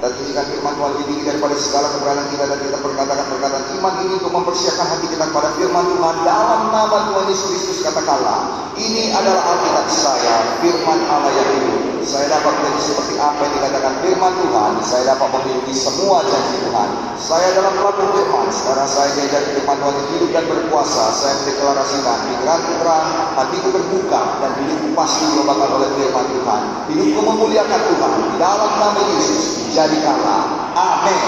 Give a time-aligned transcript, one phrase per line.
[0.00, 3.94] Kita tinggikan firman Tuhan lebih tinggi daripada segala keberanian kita dan kita perkatakan perkataan iman
[4.00, 9.12] ini untuk mempersiapkan hati kita kepada firman Tuhan dalam nama Tuhan Yesus Kristus katakanlah ini
[9.12, 14.32] adalah Alkitab saya firman Allah yang hidup saya dapat menjadi seperti apa yang dikatakan firman
[14.40, 16.88] Tuhan saya dapat memiliki semua janji Tuhan
[17.20, 22.60] saya dalam pelaku firman sekarang saya diajar firman Tuhan hidup dan berkuasa saya mendeklarasikan pikiran
[22.60, 26.60] terang hatiku terbuka dan hidupku pasti diubahkan oleh firman Tuhan
[26.92, 30.74] hidupku memuliakan Tuhan dalam nama Yesus jadikanlah.
[30.74, 31.18] Amin.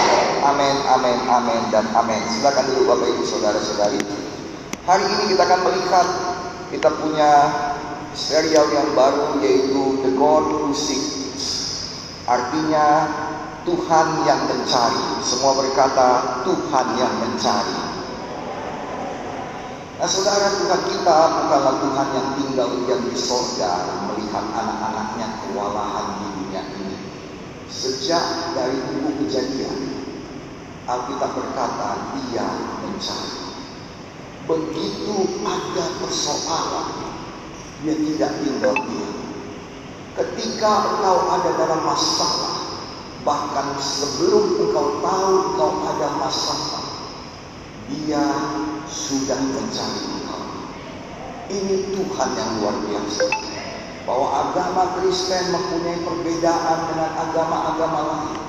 [0.43, 2.19] Amin, amin, amin, dan amin.
[2.27, 3.99] Silakan dulu Bapak Ibu Saudara-saudari.
[4.83, 6.07] Hari ini kita akan melihat
[6.67, 7.31] kita punya
[8.13, 11.45] serial yang baru yaitu The God Who Seeks.
[12.29, 13.09] Artinya
[13.67, 15.05] Tuhan yang mencari.
[15.25, 17.79] Semua berkata Tuhan yang mencari.
[20.03, 26.27] Nah saudara Tuhan kita bukanlah Tuhan yang tinggal diam di sorga melihat anak-anaknya kewalahan di
[26.37, 26.97] dunia ini.
[27.71, 29.79] Sejak dari buku kejadian,
[30.85, 32.45] Alkitab berkata dia
[32.83, 33.41] mencari.
[34.43, 37.12] Begitu ada persoalan,
[37.83, 39.15] dia tidak tinggal diam.
[40.15, 42.55] Ketika engkau ada dalam masalah,
[43.27, 46.83] bahkan sebelum engkau tahu engkau ada masalah,
[47.91, 48.23] dia
[48.87, 50.43] sudah mencari engkau.
[51.51, 53.25] Ini Tuhan yang luar biasa.
[54.03, 58.41] Bahwa agama Kristen mempunyai perbedaan dengan agama-agama lain.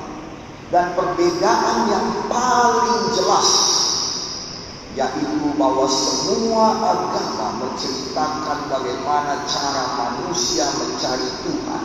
[0.74, 3.50] Dan perbedaan yang paling jelas
[4.94, 11.84] yaitu bahwa semua agama menceritakan bagaimana cara manusia mencari Tuhan.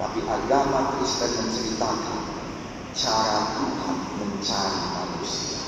[0.00, 2.20] Tapi agama Kristen menceritakan
[2.96, 5.60] cara Tuhan mencari manusia.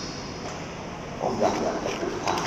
[1.21, 2.39] Oh enggak, enggak, Tuhan.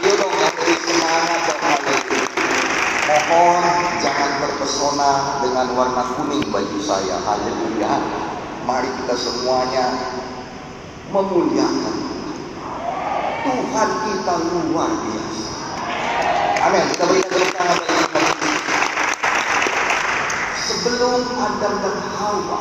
[0.00, 2.24] Ayo dong lebih semangat dan haleluya.
[3.10, 3.64] Mohon
[4.00, 5.12] jangan terpesona
[5.44, 7.20] dengan warna kuning baju saya.
[7.20, 7.92] Haleluya.
[8.64, 9.84] Mari kita semuanya
[11.10, 11.89] memuliakan
[13.50, 15.44] Tuhan kita luar biasa.
[16.70, 16.84] Amin.
[16.94, 18.50] Kita berikan tepuk tangan bagi.
[20.70, 22.60] Sebelum Adam dan Hawa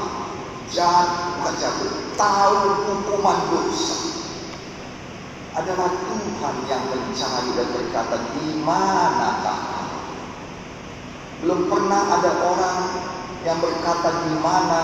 [0.69, 2.57] jatuh jatuh tahu
[2.89, 3.97] hukuman dosa
[5.57, 9.59] adalah Tuhan yang mencari dan berkata di manakah
[11.41, 12.79] belum pernah ada orang
[13.47, 14.81] yang berkata di mana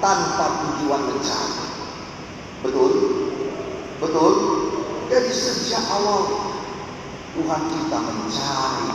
[0.00, 1.66] tanpa tujuan mencari
[2.64, 2.92] betul
[4.00, 4.47] betul
[5.88, 6.20] awal
[7.38, 8.90] Tuhan kita mencari.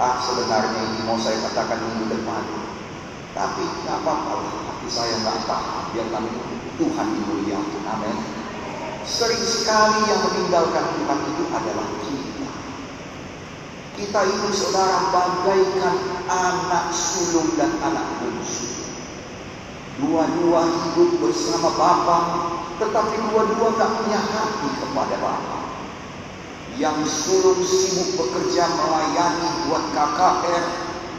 [0.00, 2.44] Ah sebenarnya ini mau saya katakan minggu depan.
[3.30, 6.30] Tapi nggak apa-apa hati saya nggak tahan biar kami
[6.80, 8.16] Tuhan dimuliakan amin.
[9.04, 12.50] Sering sekali yang meninggalkan Tuhan itu adalah kita.
[14.00, 15.96] Kita itu saudara bagaikan
[16.26, 18.88] anak sulung dan anak bungsu.
[20.00, 22.18] Dua-dua hidup bersama Bapa,
[22.80, 25.59] tetapi dua-dua tak punya hati kepada Bapa.
[26.78, 30.64] Yang sulung sibuk bekerja melayani buat KKR,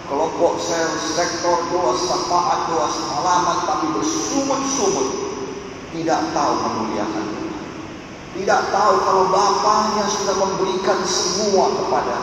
[0.07, 5.07] kelompok sel, sektor doa syafaat, doa semalaman, tapi bersumut-sumut
[5.91, 7.25] tidak tahu memuliakan.
[8.31, 12.17] Tidak tahu kalau bapaknya sudah memberikan semua kepada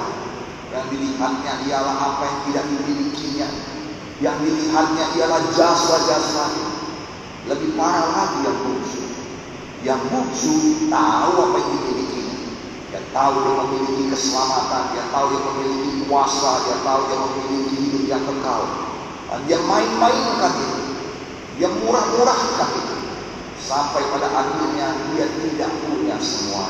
[0.69, 3.49] yang dilihatnya ialah apa yang tidak dimilikinya.
[4.21, 6.45] Yang dilihatnya ialah jasa-jasa.
[7.49, 9.05] Lebih parah lagi yang bungsu.
[9.85, 10.57] Yang bungsu
[10.93, 12.08] tahu apa yang dimilikinya.
[13.09, 18.23] Tahu dia memiliki keselamatan, dia tahu dia memiliki kuasa, dia tahu dia memiliki hidup yang
[18.29, 18.63] kekal.
[19.49, 20.81] Dia main-mainkan itu.
[21.57, 22.97] Dia murah-murahkan itu.
[23.59, 26.69] Sampai pada akhirnya dia tidak punya semua.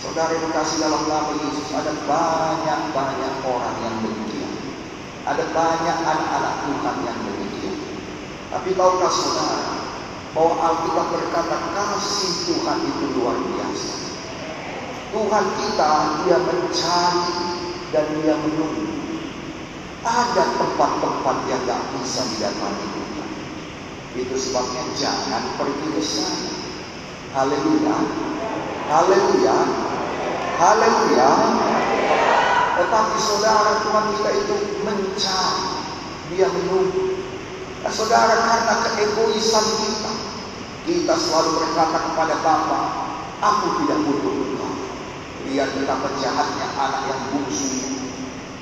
[0.00, 4.52] Saudara yang kasih dalam nama Yesus ada banyak-banyak orang yang demikian.
[5.28, 7.76] Ada banyak anak-anak Tuhan yang demikian.
[8.48, 9.60] Tapi tahukah saudara
[10.32, 13.99] bahwa Alkitab berkata kasih Tuhan itu luar biasa.
[15.10, 17.34] Tuhan kita dia mencari
[17.90, 18.86] dan dia menunggu.
[20.00, 23.30] Ada tempat-tempat yang gak bisa didatangi Tuhan.
[24.16, 26.52] Itu sebabnya jangan pergi ke sana.
[27.36, 27.96] Haleluya.
[28.88, 29.56] Haleluya.
[30.56, 31.30] Haleluya.
[32.80, 34.54] Tetapi saudara Tuhan kita itu
[34.86, 35.68] mencari.
[36.32, 37.18] Dia menunggu.
[37.82, 40.12] Nah, saudara karena keegoisan kita.
[40.80, 42.80] Kita selalu berkata kepada Bapa,
[43.44, 44.39] aku tidak butuh
[45.50, 47.82] Lihat betapa jahatnya anak yang bungsu.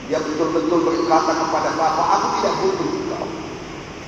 [0.09, 3.27] Dia betul-betul berkata kepada Bapa, aku tidak butuh engkau.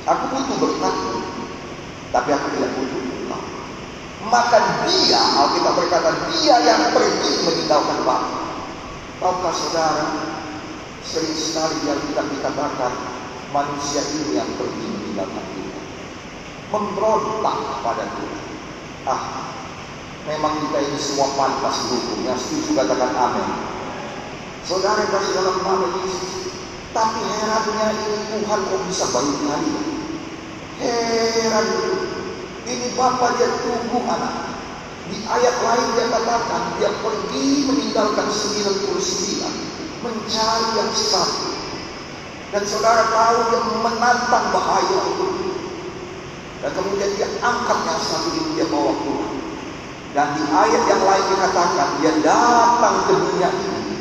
[0.08, 1.16] Aku butuh berkatmu.
[2.08, 3.42] Tapi aku tidak butuh engkau.
[4.32, 8.40] Maka dia, Alkitab berkata, dia yang pergi meninggalkan Bapa.
[9.20, 10.08] Tahukah saudara,
[11.04, 12.92] sering sekali yang kita dikatakan
[13.52, 15.80] manusia ini yang pergi meninggalkan kita.
[16.70, 18.44] memberontak pada Tuhan.
[19.04, 19.22] Ah,
[20.28, 22.26] memang kita ini semua pantas dihukum.
[22.26, 23.48] Yang setuju katakan amin.
[24.66, 26.52] Saudara kasih dalam nama Yesus.
[26.90, 29.70] Tapi herannya ini Tuhan kok bisa baik kali.
[30.80, 31.66] Heran
[32.66, 34.36] Ini Bapak dia tunggu anak.
[35.10, 38.90] Di ayat lain dia katakan dia pergi meninggalkan 99
[40.00, 41.50] mencari yang satu.
[42.50, 45.26] Dan saudara tahu dia menantang bahaya itu.
[46.60, 49.29] Dan kemudian dia angkat yang satu ini dia bawa pulang.
[50.10, 53.94] Dan di ayat yang lain dikatakan dia datang ke dunia ini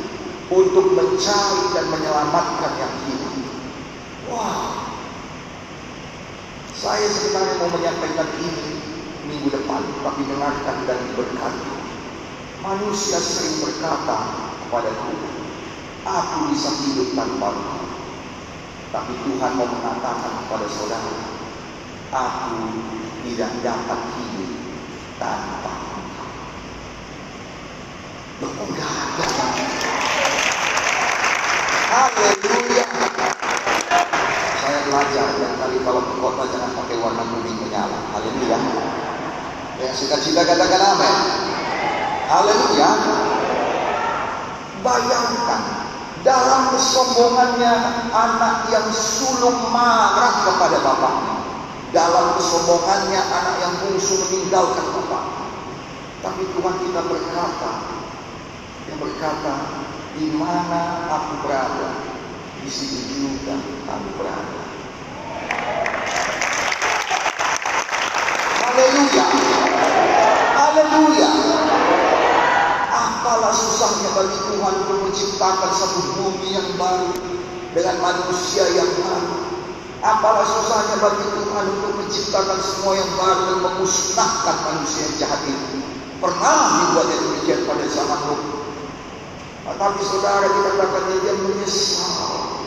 [0.50, 3.38] untuk mencari dan menyelamatkan yang hilang.
[4.26, 4.90] Wah,
[6.74, 8.68] saya sebenarnya mau menyampaikan ini
[9.30, 11.70] minggu depan, tapi dengarkan dan diberkati.
[12.60, 14.18] Manusia sering berkata
[14.66, 15.34] kepada Tuhan,
[16.04, 17.86] aku bisa hidup tanpa engkau.
[18.90, 21.14] Tapi Tuhan mau mengatakan kepada saudara,
[22.10, 22.58] aku
[23.22, 24.50] tidak dapat hidup
[25.22, 25.79] tanpa
[28.40, 28.88] ada.
[31.90, 32.86] Haleluya.
[34.60, 37.98] Saya belajar dan kali kalau ke kota jangan pakai warna kuning menyala.
[38.16, 38.58] Haleluya.
[39.80, 41.14] Yang cita-cita katakan amin.
[42.30, 42.90] Haleluya.
[44.80, 45.62] Bayangkan
[46.24, 47.72] dalam kesombongannya
[48.12, 51.36] anak yang sulung marah kepada bapaknya.
[51.90, 55.24] Dalam kesombongannya anak yang bungsu meninggalkan bapak.
[56.20, 57.99] Tapi Tuhan kita berkata,
[58.98, 59.54] berkata,
[60.18, 61.90] di mana aku berada,
[62.60, 63.54] di situ juga
[63.86, 64.60] kamu berada.
[68.70, 69.26] Haleluya.
[70.54, 71.30] Haleluya.
[72.90, 77.10] Apalah susahnya bagi Tuhan untuk menciptakan satu bumi yang baru
[77.74, 79.36] dengan manusia yang baru.
[80.00, 85.76] Apalah susahnya bagi Tuhan untuk menciptakan semua yang baru dan memusnahkan manusia yang jahat itu.
[86.20, 88.59] Pernah dibuatnya demikian pada zaman Nuh.
[89.78, 92.66] Tapi saudara kita katakan dia menyesal.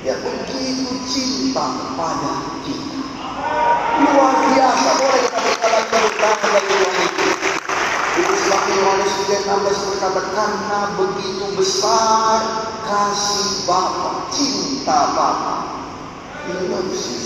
[0.00, 2.32] Dia begitu cinta kepada
[2.62, 2.98] kita.
[4.00, 4.88] Luar biasa.
[4.96, 7.26] Boleh kita berkata berkata dari Tuhan itu.
[8.10, 12.38] Itu sebabnya Yohanes 3:16 berkata karena begitu besar
[12.86, 15.56] kasih Bapa, cinta Bapa.
[16.48, 17.20] He loves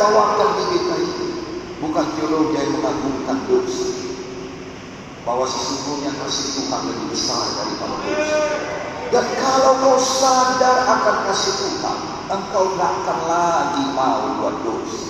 [0.00, 1.28] bawakan di kita ini.
[1.76, 3.88] Bukan teologi yang mengagungkan dosa.
[5.26, 8.40] Bahwa sesungguhnya kasih Tuhan lebih besar daripada dosa.
[9.06, 15.04] Dan kalau kau sadar akan kasih Tuhan, engkau tidak akan lagi mau buat dosa.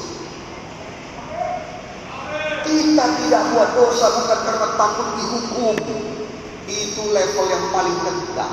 [2.66, 5.76] Kita tidak buat dosa bukan karena takut dihukum.
[6.66, 8.52] Itu level yang paling rendah.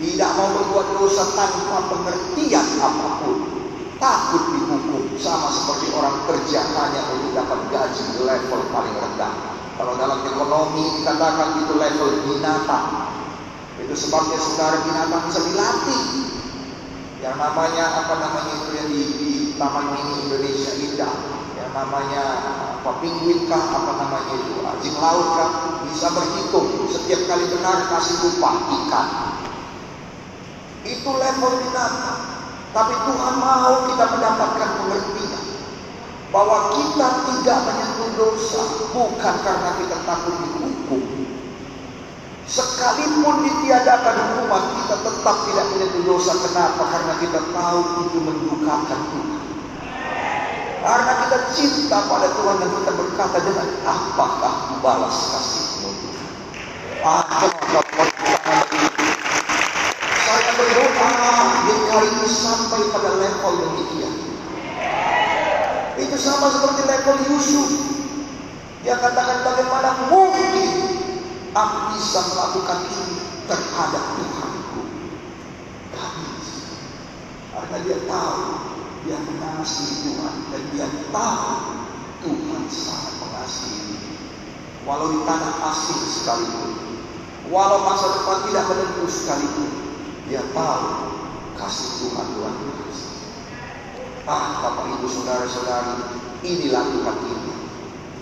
[0.00, 3.36] Tidak mau berbuat dosa tanpa pengertian apa pun.
[4.00, 4.63] Takut.
[5.24, 9.32] Sama seperti orang kerja hanya untuk dapat gaji level paling rendah.
[9.72, 13.08] Kalau dalam ekonomi dikatakan itu level binatang.
[13.80, 16.02] Itu sebabnya saudara binatang bisa dilatih.
[17.24, 21.14] Yang namanya apa namanya itu yang di, di Taman Mini Indonesia Indah.
[21.56, 22.24] Yang namanya
[22.84, 25.50] apa penguin kah apa namanya itu anjing laut kah
[25.88, 29.08] bisa berhitung setiap kali benar kasih upah ikan.
[30.84, 32.44] Itu level binatang.
[32.74, 35.23] Tapi Tuhan mau kita mendapatkan pengertian
[36.34, 41.02] bahwa kita tidak menyentuh dosa bukan karena kita takut dihukum.
[42.44, 46.34] Sekalipun ditiadakan hukuman, kita tetap tidak menyentuh dosa.
[46.42, 46.82] Kenapa?
[46.90, 49.42] Karena kita tahu itu mendukakan Tuhan.
[50.84, 56.28] Karena kita cinta pada Tuhan dan kita berkata dengan apakah balas kasihmu Tuhan.
[60.18, 61.10] Saya berdoa
[61.64, 64.14] di hari ini sampai pada level demikian.
[65.98, 67.70] Itu sama seperti level Yusuf.
[68.82, 70.70] Dia katakan bagaimana mungkin
[71.54, 73.16] aku bisa melakukan ini
[73.48, 74.44] terhadap bisa.
[77.54, 78.42] Karena dia tahu
[79.06, 81.50] dia mengasihi Tuhan dan dia tahu
[82.24, 83.96] Tuhan sangat mengasihi.
[84.84, 87.00] Walau di tanah asing sekalipun,
[87.48, 89.70] walau masa depan tidak menentu sekalipun,
[90.28, 90.88] dia tahu
[91.56, 93.13] kasih Tuhan luar biasa.
[94.24, 96.16] Ah, Bapak Ibu Saudara-saudari,
[96.48, 97.52] inilah ini.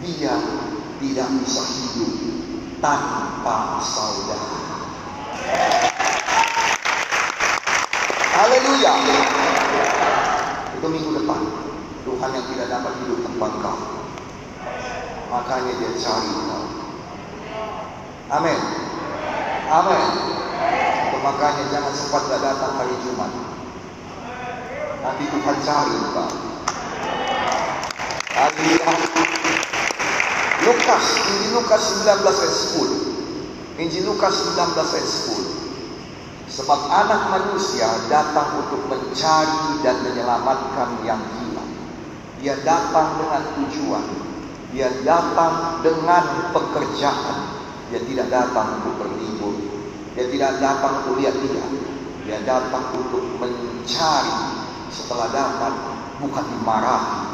[0.03, 0.35] Dia
[0.99, 2.11] tidak bisa hidup
[2.83, 4.51] tanpa saudara.
[8.35, 8.93] Haleluya.
[10.75, 11.41] Itu minggu depan.
[12.03, 13.79] Tuhan yang tidak dapat hidup tanpa engkau.
[15.31, 16.65] Makanya dia cari engkau.
[18.27, 18.59] Amin.
[19.71, 20.07] Amin.
[21.23, 23.52] Makanya jangan sempat datang hari Jumat.
[25.03, 26.31] Nanti Tuhan cari Pak.
[28.39, 28.93] Haleluya.
[30.63, 33.83] Lukas, Injil Lukas 19 ayat 10.
[33.83, 35.09] Injil Lukas 19 ayat
[36.47, 36.55] 10.
[36.55, 41.73] Sebab anak manusia datang untuk mencari dan menyelamatkan yang hilang.
[42.39, 44.07] Dia datang dengan tujuan.
[44.71, 47.59] Dia datang dengan pekerjaan.
[47.91, 49.67] Dia tidak datang untuk berlibur.
[50.15, 51.71] Dia tidak datang untuk lihat-lihat.
[52.23, 54.62] Dia datang untuk mencari.
[54.93, 55.73] Setelah dapat,
[56.21, 57.33] bukan dimarahi,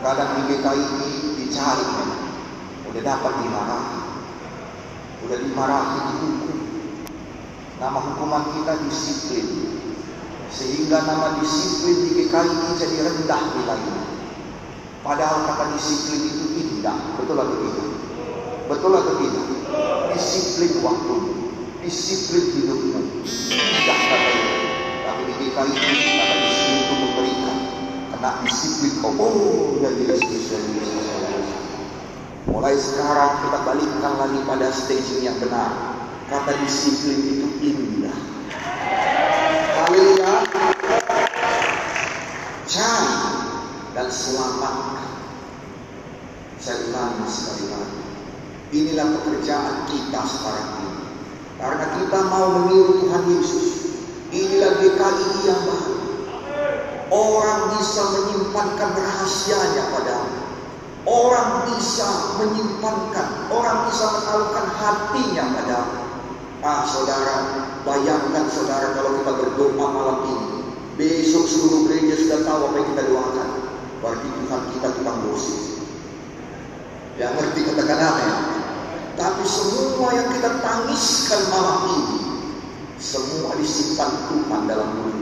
[0.00, 1.10] Kadang di GKI ini
[1.44, 2.24] dicari memang.
[2.88, 3.98] Udah dapat dimarahi.
[5.28, 6.58] Udah dimarahi dihukum.
[7.76, 9.46] Nama hukuman kita disiplin.
[10.48, 13.98] Sehingga nama disiplin di GKI ini jadi rendah nilainya.
[15.04, 16.96] Padahal kata disiplin itu indah.
[17.20, 17.88] Betul atau tidak?
[18.72, 19.46] Betul atau tidak?
[20.16, 21.16] Disiplin waktu,
[21.84, 23.00] disiplin hidupmu.
[23.28, 24.49] Indah kata itu.
[25.10, 27.56] Tapi GKI ini kata disiplin itu memberikan
[28.14, 30.58] kena disiplin kau oh Yesus ya
[32.46, 35.98] mulai sekarang kita balikkan lagi pada staging yang benar.
[36.30, 38.18] Kata disiplin itu indah.
[39.82, 40.34] Haleluya
[42.70, 43.14] cari
[43.98, 45.10] dan selamatkan.
[46.62, 48.02] Saya ulangi sekali lagi.
[48.70, 51.02] Inilah pekerjaan kita sekarang ini.
[51.58, 53.79] Karena kita mau meniru Tuhan Yesus
[54.30, 56.00] inilah GKI yang baru
[57.10, 60.38] Orang bisa menyimpankan rahasianya padamu.
[61.02, 62.06] Orang bisa
[62.38, 66.00] menyimpankan, orang bisa menaruhkan hatinya padamu.
[66.62, 70.48] Ah saudara, bayangkan saudara kalau kita berdoa malam ini.
[70.94, 73.48] Besok seluruh gereja sudah tahu apa yang kita doakan.
[74.04, 75.60] Berarti Tuhan kita tukang gosip.
[77.18, 78.34] Ya ngerti katakan amin.
[79.18, 82.18] Tapi semua yang kita tangiskan malam ini,
[83.00, 85.20] semua disimpan Tuhan dalam mulut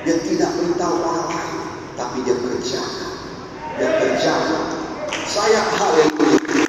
[0.00, 1.60] dia tidak beritahu orang lain,
[1.92, 3.12] tapi dia kerjakan.
[3.76, 4.64] Dia kerjakan.
[5.28, 6.64] Saya haleluya.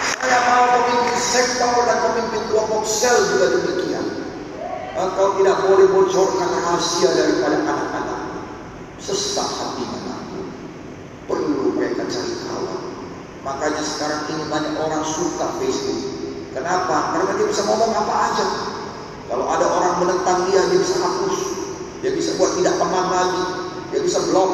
[0.00, 4.06] Saya mau pemimpin sektor dan pemimpin kelompok sel juga demikian.
[4.96, 8.22] Engkau tidak boleh bocorkan rahasia daripada anak-anak.
[8.96, 10.40] Sesak hati anakku.
[11.28, 12.82] Perlu mereka cari kawan.
[13.44, 16.00] Makanya sekarang ini banyak orang suka Facebook.
[16.56, 17.14] Kenapa?
[17.14, 18.46] Karena dia bisa ngomong apa aja.
[19.30, 21.38] Kalau ada orang menentang dia, dia bisa hapus.
[22.02, 23.44] Dia bisa buat tidak teman lagi.
[23.94, 24.50] Dia bisa blok.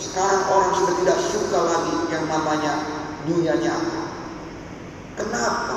[0.00, 2.72] Sekarang orang sudah tidak suka lagi yang namanya
[3.28, 4.02] dunia nyata.
[5.20, 5.76] Kenapa?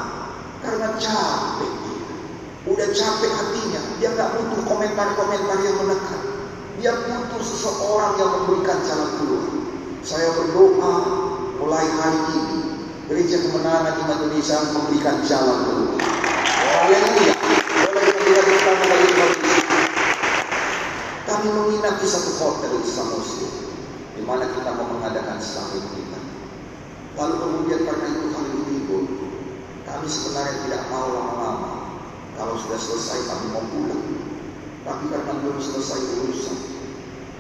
[0.64, 2.08] Karena capek dia.
[2.72, 3.82] Udah capek hatinya.
[4.00, 6.22] Dia nggak butuh komentar-komentar yang menekan.
[6.80, 9.48] Dia butuh seseorang yang memberikan jalan keluar.
[10.08, 10.96] Saya berdoa
[11.60, 12.60] mulai hari ini
[13.12, 16.00] gereja kemenangan di Indonesia memberikan jalan keluar.
[16.88, 17.39] Haleluya.
[18.70, 19.82] Kita berikan kepada
[21.26, 23.50] kami menginap di satu hotel di Samosir,
[24.14, 26.22] di mana kita mau mengadakan sahur kita.
[27.18, 29.04] Lalu kemudian karena itu kami libur,
[29.90, 31.98] kami sebenarnya tidak mau lama-lama.
[32.38, 34.06] Kalau sudah selesai kami mau pulang.
[34.86, 36.00] Tapi karena belum selesai
[36.30, 36.58] urusan,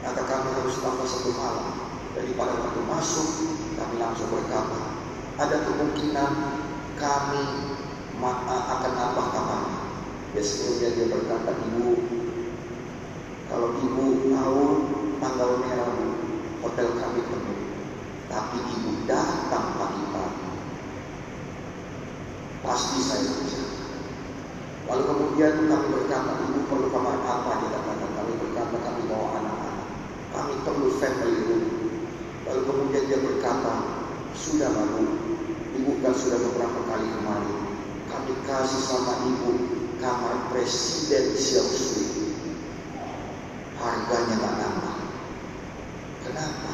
[0.02, 1.94] maka kami harus tambah satu malam.
[2.18, 3.30] Jadi pada waktu masuk,
[3.78, 4.82] kami langsung berkata,
[5.38, 6.32] ada kemungkinan
[6.98, 7.44] kami
[8.50, 9.79] akan nambah kamarnya.
[10.30, 11.98] Besoknya dia berkata, ibu
[13.50, 14.64] kalau ibu tahu
[15.18, 15.90] tanggal merah
[16.62, 17.60] hotel kami penuh,
[18.30, 20.50] tapi ibu datang pagi-pagi,
[22.62, 23.64] pasti saya kerja.
[24.86, 27.66] Lalu kemudian kami berkata, ibu perlu kamar apa?
[27.66, 29.88] Dia katakan, kami berkata, kami bawa anak-anak.
[30.30, 31.66] Kami perlu family room.
[32.46, 33.74] Lalu kemudian dia berkata,
[34.38, 35.10] sudah lalu,
[35.74, 37.58] ibu kan sudah beberapa kali kemarin.
[38.14, 42.20] Kami kasih sama ibu kamar presidensial suite
[43.80, 44.96] harganya nggak nambah.
[46.28, 46.72] Kenapa?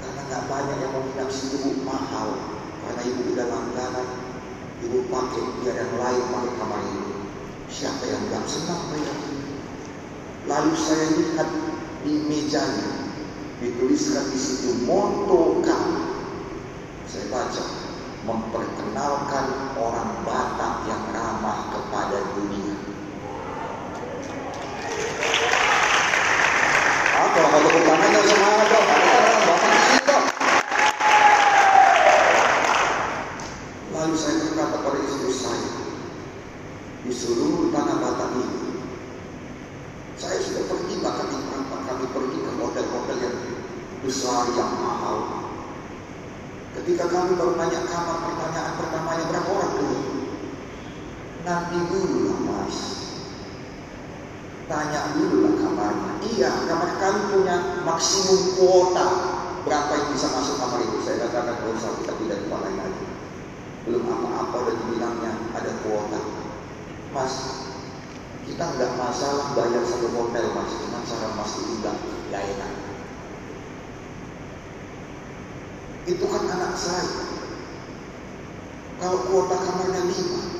[0.00, 2.28] Karena nggak banyak yang mau nginap situ mahal.
[2.84, 4.08] Karena ibu udah langganan,
[4.80, 7.14] ibu pakai biar yang lain pakai kamar ini.
[7.68, 9.16] Siapa yang nggak senang bayar
[10.48, 11.50] Lalu saya lihat
[12.00, 13.12] di mejanya
[13.60, 16.00] dituliskan di situ moto kami.
[17.04, 17.64] Saya baca
[18.24, 22.76] memperkenalkan orang Batak yang ramah kepada dunia.
[27.38, 28.86] kalau mau tepuk tangan jangan semangat dong.
[29.46, 30.26] Bapak di sini dong.
[33.94, 35.72] Lalu saya berkata pada istri saya,
[37.06, 38.82] di seluruh tanah Batak ini,
[40.18, 41.38] saya sudah pergi bahkan di
[41.88, 43.36] kami pergi ke hotel-hotel yang
[44.02, 45.18] besar yang mahal.
[46.74, 49.52] Ketika kami baru nanya kamar, pertanyaan pertamanya berapa
[51.58, 52.76] Nanti dulu mas.
[54.70, 56.12] Tanya dulu lah kamarnya.
[56.22, 59.06] Iya, kamar kami punya maksimum kuota.
[59.66, 61.02] Berapa yang bisa masuk kamar itu?
[61.02, 63.04] Saya katakan, gak usah kita pindah tempat lagi.
[63.90, 66.20] Belum apa-apa udah dibilangnya ada kuota.
[67.10, 67.34] Mas,
[68.46, 71.98] kita nggak masalah bayar satu hotel mas, cuma cara mas diundang
[72.30, 72.72] gak enak.
[76.06, 77.34] Itu kan anak saya.
[79.02, 80.57] Kalau kuota kamarnya lima,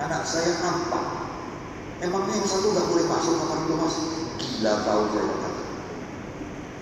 [0.00, 1.06] anak saya empat.
[2.00, 3.96] Emangnya yang satu nggak boleh masuk kamar itu mas?
[4.40, 5.50] Gila tahu saya kata.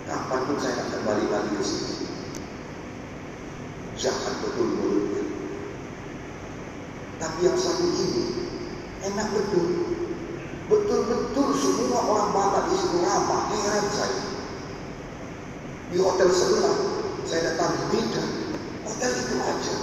[0.09, 1.95] Kapan pun saya akan kembali lagi ke sini.
[3.99, 5.25] Jahat betul mulutnya.
[7.19, 8.25] Tapi yang satu ini
[9.11, 9.67] enak betul.
[10.69, 13.51] Betul-betul semua orang Batak di situ ramah.
[13.51, 14.23] Heran saya.
[15.91, 16.77] Di hotel sebelah
[17.27, 18.23] saya datang beda.
[18.87, 19.77] Hotel itu aja.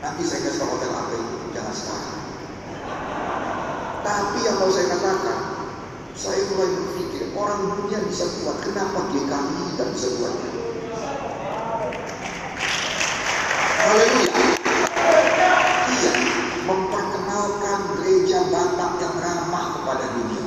[0.00, 1.36] Nanti saya kasih hotel apa itu.
[1.52, 2.16] Jangan sekarang.
[4.06, 5.38] Tapi yang mau saya katakan,
[6.14, 7.05] saya mulai berpikir
[7.36, 10.34] orang dunia bisa buat, kenapa GKI tidak bisa buat?
[13.86, 14.34] Haleluya.
[15.86, 16.12] Iya,
[16.66, 20.44] memperkenalkan gereja Batak yang ramah kepada dunia.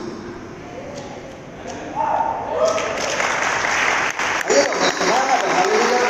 [4.49, 6.01] Ayo dong, semangat haleluya.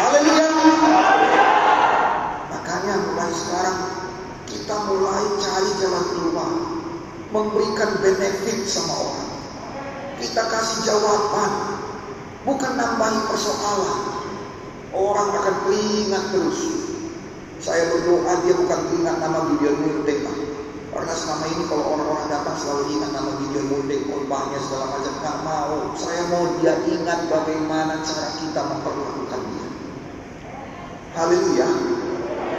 [0.00, 0.48] Haleluya.
[2.50, 3.78] Makanya mulai sekarang
[4.50, 6.50] kita mulai cari jalan keluar,
[7.30, 9.30] memberikan benefit sama orang.
[10.18, 11.52] Kita kasih jawaban,
[12.44, 14.00] bukan nambahi persoalan.
[14.90, 16.60] Orang akan teringat terus.
[17.62, 20.34] Saya berdoa dia bukan teringat nama Gideon Murdeka.
[20.90, 23.66] Karena selama ini kalau orang-orang datang selalu ingat nama Gideon
[24.30, 25.14] Korbannya segala macam.
[25.26, 25.74] Gak mau.
[25.98, 29.68] Saya mau dia ingat bagaimana cara kita memperlakukan dia.
[31.18, 31.68] Haleluya.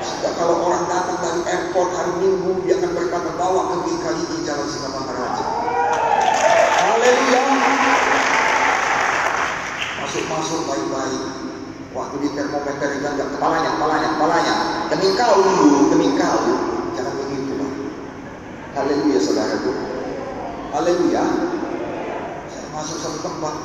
[0.04, 4.38] Sehingga kalau orang datang dari airport hari Minggu, dia akan berkata bawa ke GKI di
[4.44, 5.44] Jalan Singamangaraja.
[6.92, 7.42] Haleluya.
[10.04, 11.24] Masuk-masuk baik-baik.
[11.96, 14.56] Waktu di termometer enggak kepalanya, kepalanya, kepalanya.
[14.92, 16.44] Demi kau dulu, demi kau.
[17.00, 17.64] Jangan begitu.
[18.76, 19.72] Haleluya, saudaraku.
[20.76, 21.51] Haleluya.
[22.82, 23.56] Masuk satu tempat.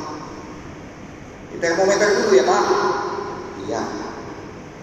[1.48, 2.64] Di termometer dulu ya, Pak.
[3.64, 3.80] Iya.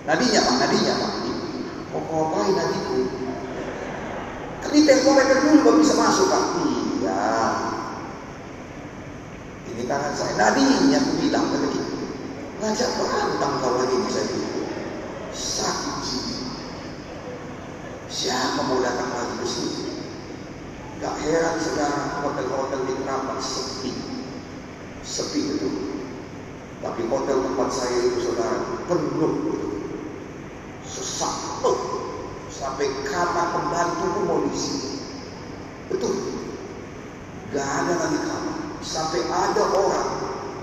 [0.09, 1.11] Nadinya, Pak, nadinya, Pak.
[1.93, 2.97] Kok ngapain nadiku?
[4.65, 6.43] Kan di termometer dulu baru bisa masuk, Pak.
[6.65, 7.21] Iya.
[9.69, 10.33] Ini tangan saya.
[10.33, 11.79] Nadinya aku bilang tadi.
[12.57, 14.33] Ngajak berantem kau lagi ini saya.
[15.29, 16.49] Sakit jiwa.
[18.09, 19.83] Siapa mau datang lagi ke sini?
[21.01, 24.12] Gak heran sekarang hotel-hotel di Keramat sepi.
[25.03, 25.69] Sepi itu.
[26.79, 29.67] Tapi hotel tempat saya itu saudara penuh itu.
[30.87, 31.79] Sesak penuh.
[32.47, 35.03] Sampai kamar pembantu pun mau diisi.
[35.91, 36.15] Betul.
[37.51, 38.57] Gak ada lagi kamar.
[38.83, 40.09] Sampai ada orang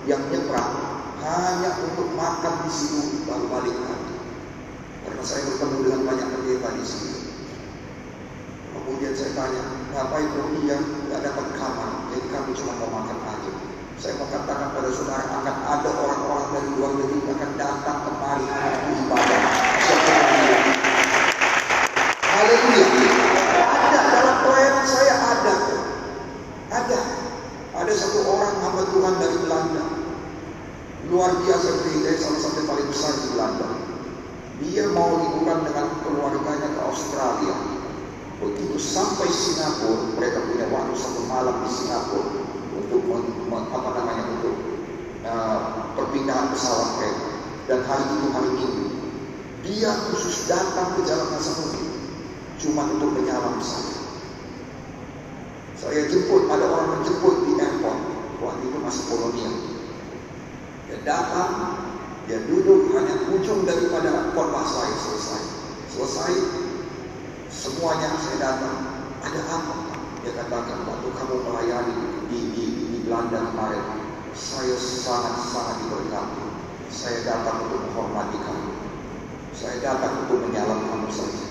[0.08, 0.72] yang nyebrang
[1.20, 4.16] hanya untuk makan di situ baru balik lagi.
[5.04, 7.14] Karena saya bertemu dengan banyak pendeta di sini.
[8.72, 11.90] Kemudian saya tanya, ngapain kau iya nggak dapat kamar?
[12.12, 13.29] Jadi kami cuma mau makan.
[14.00, 18.48] Saya mau katakan pada saudara akan ada orang-orang dari luar negeri yang akan datang kemari
[18.48, 19.42] untuk ibadah.
[22.24, 22.86] Haleluya.
[23.60, 25.54] Ada dalam pelayanan saya ada.
[26.72, 27.00] Ada.
[27.76, 29.84] Ada satu orang hamba Tuhan dari Belanda.
[31.12, 33.68] Luar biasa gereja salah satu paling besar di Belanda.
[34.64, 37.56] Dia mau liburan dengan keluarganya ke Australia.
[38.40, 42.39] Begitu sampai Singapura, mereka punya waktu satu malam di Singapura
[43.50, 44.56] apa namanya untuk
[45.26, 45.58] uh,
[45.98, 47.26] perpindahan pesawat mereka.
[47.70, 48.86] Dan hari itu hari Minggu,
[49.62, 51.86] dia khusus datang ke Jalan Nasamuddin
[52.60, 53.96] cuma untuk menyalam saja.
[55.80, 58.00] Saya jemput, ada orang menjemput di airport.
[58.40, 59.54] Waktu itu masih kolonial.
[60.88, 61.52] Dia datang,
[62.28, 65.42] dia duduk hanya ujung daripada khotbah saya selesai.
[65.88, 66.32] Selesai,
[67.48, 68.76] semuanya saya datang.
[69.24, 69.74] Ada apa?
[70.20, 71.96] Dia katakan, waktu kamu melayani
[72.28, 72.64] di, di
[73.10, 73.86] Belanda kemarin,
[74.38, 76.46] saya sangat-sangat diberkati.
[76.94, 78.70] Saya datang untuk menghormati kamu.
[79.50, 81.42] Saya datang untuk menyalam kamu saja.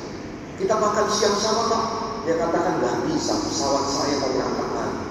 [0.55, 1.83] Kita makan siang sama Pak.
[2.23, 5.03] Dia katakan nggak bisa, pesawat saya mau berangkat lagi.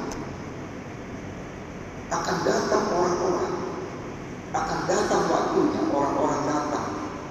[2.17, 3.55] Akan datang orang-orang,
[4.57, 6.87] akan datang waktunya orang-orang datang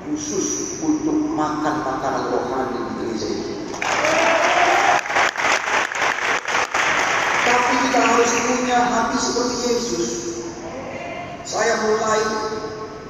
[0.06, 3.66] khusus untuk makan makanan rohani di gereja ini.
[7.48, 8.32] Tapi kita harus
[8.86, 10.10] hati seperti Yesus.
[11.48, 12.22] Saya mulai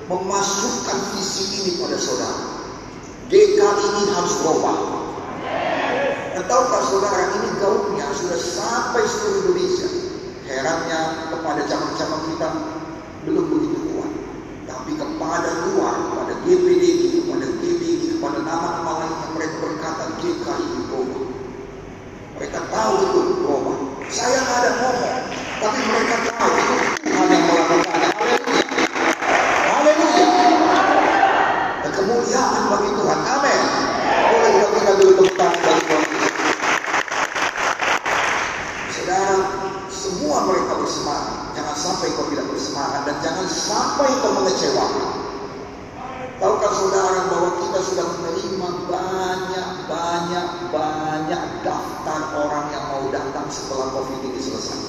[0.08, 2.44] memasukkan visi ini pada saudara.
[3.28, 4.78] DK ini harus berubah.
[6.48, 9.90] tahukah saudara ini gaungnya sudah sampai seluruh Indonesia.
[10.48, 12.48] Herannya kepada cabang-cabang kita
[13.28, 14.12] belum begitu kuat.
[14.64, 16.84] Tapi kepada luar, kepada GPD,
[17.20, 21.20] kepada GPD, kepada nama-nama lain yang mereka berkata GKI Roma.
[22.40, 23.74] Mereka tahu itu Roma.
[24.08, 25.20] Saya nggak ada ngomong,
[25.60, 28.10] tapi mereka tahu itu Tuhan yang melakukannya.
[29.68, 30.26] Haleluya.
[31.84, 33.20] Dan kemuliaan bagi Tuhan.
[33.36, 33.62] Amin.
[34.32, 36.04] Boleh kita berikan dulu tepuk tangan bagi Tuhan.
[38.96, 39.38] Saudara,
[39.92, 41.36] semua mereka bersemangat.
[41.60, 45.10] Jangan sampai kau tidak bersemangat dan jangan sampai kau mengecewakan.
[46.38, 53.90] Tahukah saudara bahwa kita sudah menerima banyak, banyak, banyak daftar orang yang mau datang setelah
[53.92, 54.80] COVID ini selesai.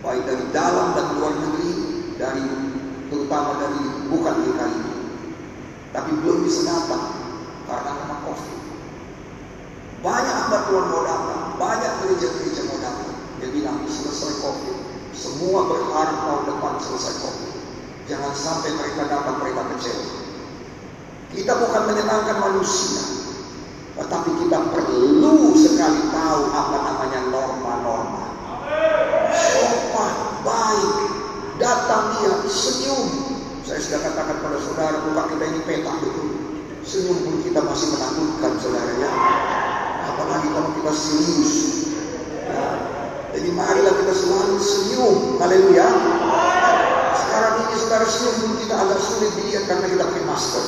[0.00, 1.72] Baik dari dalam dan luar negeri,
[2.16, 2.46] dari
[3.10, 4.82] terutama dari bukan DKI,
[5.92, 7.04] tapi belum bisa datang
[7.66, 8.58] karena memang COVID.
[10.00, 12.79] Banyak hamba Tuhan mau datang, banyak gereja-gereja mau.
[13.40, 14.78] Dia bilang selesai COVID,
[15.16, 17.54] semua berharap tahun depan selesai COVID.
[18.04, 20.06] Jangan sampai mereka datang mereka kecewa.
[21.32, 23.00] Kita bukan menyenangkan manusia,
[23.96, 28.24] tetapi kita perlu sekali tahu apa namanya norma-norma.
[29.32, 30.94] Sopan, baik,
[31.56, 33.08] datang dia senyum.
[33.64, 36.28] Saya sudah katakan pada saudara, buka kita ini petak betul.
[36.82, 39.10] Senyum pun kita masih menakutkan saudara ya.
[40.12, 41.54] Apalagi kalau kita serius.
[42.50, 42.89] Ya.
[43.30, 45.16] Jadi marilah kita selalu senyum.
[45.38, 45.86] Haleluya.
[47.14, 50.64] Sekarang ini saudara senyum kita agak sulit dilihat karena kita pakai masker.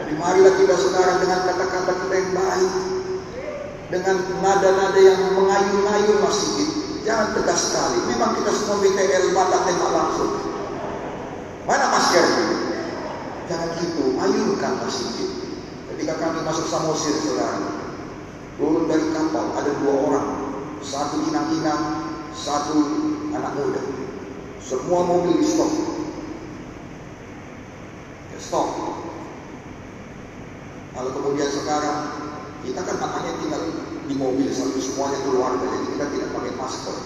[0.00, 2.72] Jadi marilah kita saudara dengan kata-kata kita yang baik.
[3.90, 6.50] Dengan nada-nada yang mengayun-ayun masih
[7.00, 7.98] Jangan tegas sekali.
[8.12, 10.32] Memang kita semua BTL mata tembak langsung.
[11.64, 12.26] Mana masker?
[13.48, 14.14] Jangan gitu.
[14.20, 15.08] Ayunkan masih
[15.90, 17.60] Ketika kami masuk Samosir, saudara,
[18.56, 20.26] turun dari kapal ada dua orang,
[20.80, 21.82] satu inang-inang,
[22.32, 22.76] satu
[23.32, 23.82] anak muda.
[24.60, 25.70] Semua mobil di stop.
[28.32, 28.68] Ya, stop.
[30.96, 31.98] Lalu kemudian sekarang
[32.60, 33.62] kita kan namanya tinggal
[34.04, 36.96] di mobil sampai semuanya keluarga, jadi kita tidak pakai masker.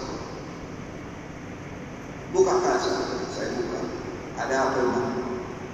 [2.35, 2.93] Buka kaca,
[3.31, 3.79] saya buka.
[4.35, 4.79] Ada apa?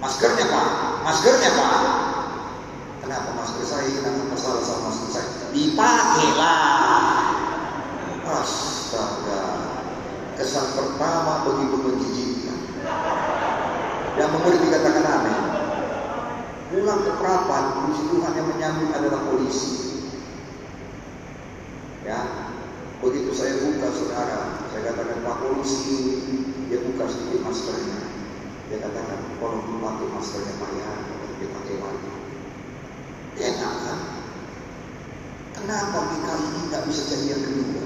[0.01, 0.67] Maskernya pak,
[1.01, 1.73] maskernya pak.
[3.01, 4.29] Kenapa masker saya hilang?
[4.29, 5.29] Masalah sama masker saya.
[5.49, 6.70] Dipakailah.
[10.51, 12.59] Kesan pertama begitu menjijikkan.
[14.19, 15.37] Yang mengerti dikatakan aneh.
[16.75, 20.11] Pulang ke perapat, puji Tuhan yang menyambut adalah polisi.
[22.03, 22.19] Ya,
[22.99, 26.19] begitu saya buka saudara, saya katakan Pak polisi,
[26.67, 28.11] dia buka sedikit maskernya.
[28.67, 30.91] Dia katakan, kalau belum pakai maskernya Pak ya,
[31.39, 32.11] dia pakai lagi.
[33.39, 33.99] Enak kan?
[35.55, 37.80] Kenapa PKI ini nggak bisa jadi yang kedua?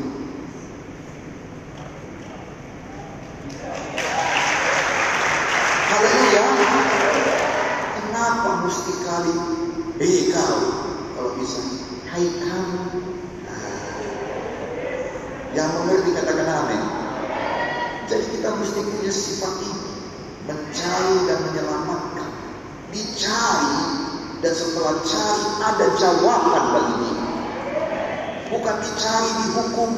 [29.55, 29.91] Dihukum,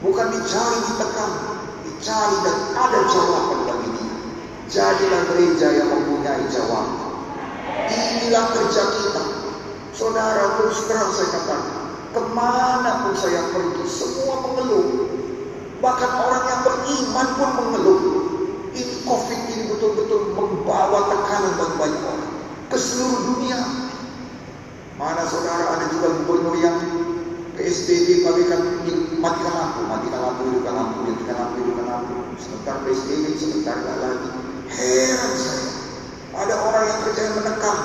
[0.00, 1.32] bukan dicari ditekan,
[1.84, 4.16] dicari dan ada jawaban bagi dia.
[4.72, 7.20] Jadilah gereja yang mempunyai jawaban.
[7.92, 9.24] Inilah kerja kita.
[9.92, 11.60] Saudara terus terang saya katakan,
[12.16, 15.12] kemana pun saya pergi, semua mengeluh.
[15.84, 18.00] Bahkan orang yang beriman pun mengeluh.
[18.74, 22.32] Ini COVID ini betul-betul membawa tekanan bagi banyak orang
[22.72, 23.60] ke seluruh dunia.
[24.98, 27.03] Mana saudara ada juga gubernur yang
[27.64, 28.60] PSBB bagaikan
[29.24, 32.14] matikan lampu, matikan lampu, hidupkan lampu, matikan lampu, hidupkan lampu.
[32.36, 34.28] Sebentar PSBB, sebentar tidak lagi.
[34.68, 35.68] Heran saya.
[36.44, 37.78] Ada orang yang kerja yang menekan,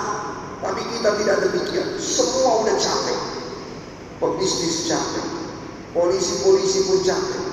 [0.60, 1.88] tapi kita tidak demikian.
[1.96, 3.20] Semua udah capek.
[4.20, 5.28] Pebisnis capek,
[5.96, 7.44] polisi-polisi pun capek.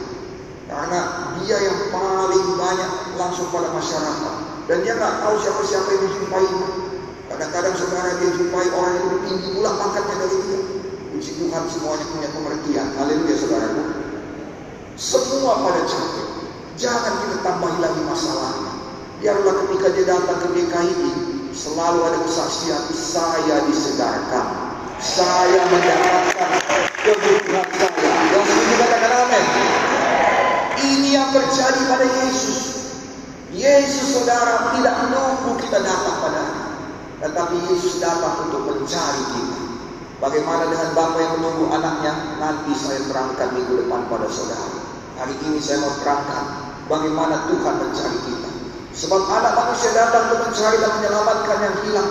[0.66, 4.34] Karena dia yang paling banyak langsung pada masyarakat.
[4.66, 6.46] Dan dia nggak tahu siapa-siapa yang dijumpai.
[7.30, 10.60] Kadang-kadang saudara dia jumpai orang yang lebih tinggi pula pangkatnya dari dia.
[11.16, 12.92] Puji Tuhan semuanya punya pengertian.
[13.00, 13.83] Haleluya saudaraku.
[15.00, 16.29] Semua pada capek.
[16.76, 18.72] Jangan kita tambahi lagi masalahnya.
[19.24, 21.12] Biarlah ketika dia datang ke DKI ini,
[21.57, 24.46] selalu ada kesaksian saya disegarkan.
[25.00, 26.50] Saya mendapatkan
[27.00, 28.12] kebutuhan saya.
[28.37, 29.44] Yang setuju katakan amin.
[30.85, 32.61] Ini yang terjadi pada Yesus.
[33.57, 36.76] Yesus saudara tidak menunggu kita datang padanya.
[37.24, 39.65] Tetapi Yesus datang untuk mencari kita.
[40.16, 42.40] Bagaimana dengan bapak yang menunggu anaknya?
[42.40, 44.81] Nanti saya terangkan minggu depan pada saudara.
[45.20, 46.44] Hari ini saya mau terangkan
[46.88, 48.50] bagaimana Tuhan mencari kita.
[48.96, 52.11] Sebab anak manusia datang untuk mencari dan menyelamatkan yang hilang.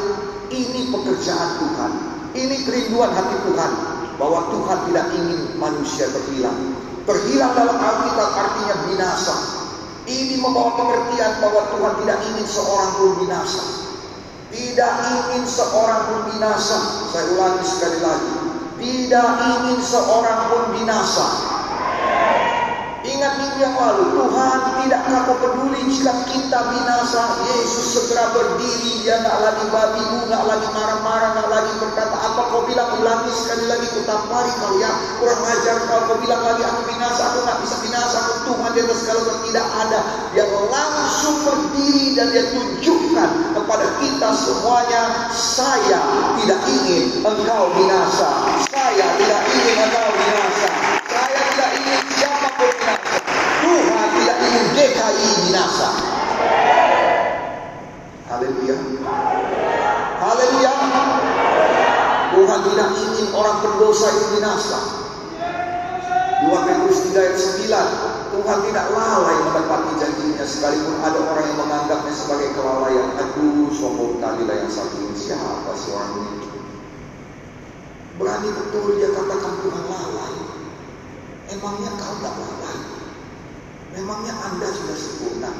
[0.53, 1.91] Ini pekerjaan Tuhan.
[2.37, 3.71] Ini kerinduan hati Tuhan.
[4.21, 6.77] Bahwa Tuhan tidak ingin manusia terhilang.
[7.09, 9.35] Terhilang dalam Alkitab artinya binasa.
[10.05, 13.84] Ini membawa pengertian bahwa Tuhan tidak ingin seorang pun binasa.
[14.55, 16.79] Tidak ingin seorang pun binasa.
[17.11, 18.35] Saya ulangi sekali lagi.
[18.79, 21.54] Tidak ingin seorang pun binasa.
[23.25, 27.41] Ingat minggu yang lalu, Tuhan tidak kamu peduli jika kita binasa.
[27.49, 32.41] Yesus segera berdiri, dia nggak lagi babi bu, nggak lagi marah-marah, nggak lagi berkata apa
[32.53, 36.69] kau bilang ulangi sekali lagi ku tampari kau ya kurang ajar kau kau bilang lagi
[36.69, 39.99] aku binasa, aku nggak bisa binasa, aku Tuhan di atas segala tidak ada.
[40.29, 45.01] Dia langsung berdiri dan dia tunjukkan kepada kita semuanya,
[45.33, 46.01] saya
[46.45, 48.29] tidak ingin engkau binasa,
[48.69, 50.14] saya tidak ingin engkau
[53.75, 55.89] Tuhan tidak ingin DKI binasa.
[58.31, 58.75] Haleluya.
[60.23, 60.71] Haleluya.
[62.35, 64.79] Tuhan tidak ingin orang berdosa itu binasa.
[66.45, 72.11] 2 Petrus 3 ayat 9 Tuhan tidak lalai menepati janjinya sekalipun ada orang yang menganggapnya
[72.11, 73.09] sebagai kelalaian.
[73.15, 76.43] Aduh, sombong kali lah yang satu ini siapa sih ini?
[78.19, 80.35] Berani betul dia katakan Tuhan lalai.
[81.55, 82.94] Emangnya kau tak lalai?
[83.95, 85.51] Memangnya anda sudah sempurna?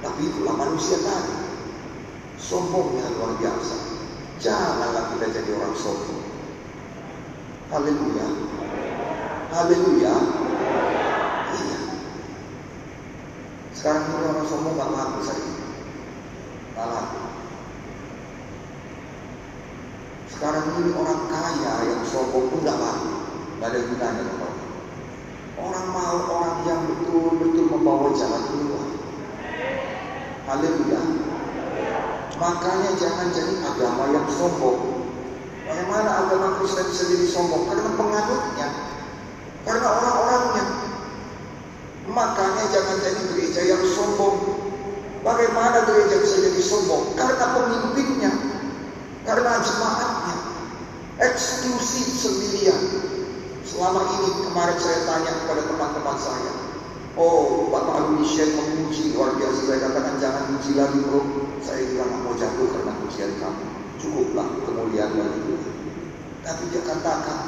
[0.00, 1.36] Tapi itulah manusia tadi.
[2.40, 3.76] Sombongnya luar biasa.
[4.40, 6.24] Janganlah kita jadi orang sombong.
[7.68, 8.28] Haleluya.
[9.52, 10.14] Haleluya.
[11.52, 11.78] Iya.
[13.76, 15.52] Sekarang ini orang sombong gak laku saya.
[16.72, 17.20] Gak laku.
[20.32, 23.10] Sekarang ini orang kaya yang sombong pun gak laku.
[23.60, 24.24] Gak ada gunanya
[25.62, 27.51] Orang mau orang yang betul-betul
[27.82, 28.86] membawa jalan keluar.
[30.46, 31.02] Haleluya.
[32.38, 35.02] Makanya jangan jadi agama yang sombong.
[35.66, 37.66] Bagaimana agama Kristen bisa jadi sombong?
[37.66, 38.68] Karena penganutnya.
[39.66, 40.64] Karena orang-orangnya.
[42.06, 44.62] Makanya jangan jadi gereja yang sombong.
[45.26, 47.18] Bagaimana gereja bisa jadi sombong?
[47.18, 48.30] Karena pemimpinnya.
[49.26, 50.36] Karena jemaatnya.
[51.18, 52.78] Eksklusif sendirian.
[53.66, 56.61] Selama ini kemarin saya tanya kepada teman-teman saya.
[57.12, 59.68] Oh, Bapak Alwi Shen menguji luar biasa.
[59.68, 61.20] Saya katakan jangan uji lagi bro.
[61.60, 63.64] Saya nggak mau jatuh karena ujian kamu.
[64.00, 65.74] Cukuplah kemuliaan dari Tuhan.
[66.40, 67.38] Tapi dia katakan,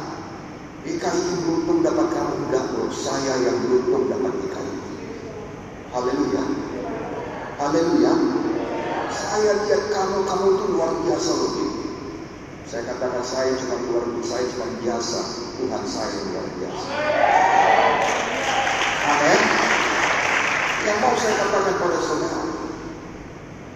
[0.84, 2.92] DKI beruntung dapat kamu enggak bro.
[2.92, 4.76] Saya yang beruntung dapat DKI.
[5.96, 6.44] Haleluya.
[7.56, 8.12] Haleluya.
[9.08, 11.52] Saya lihat kamu, kamu itu luar biasa loh.
[12.68, 15.20] Saya katakan saya cuma luar biasa, saya cuma biasa.
[15.56, 16.86] Tuhan saya luar biasa.
[19.04, 19.33] Amin.
[21.14, 22.42] Mau saya katakan pada saudara,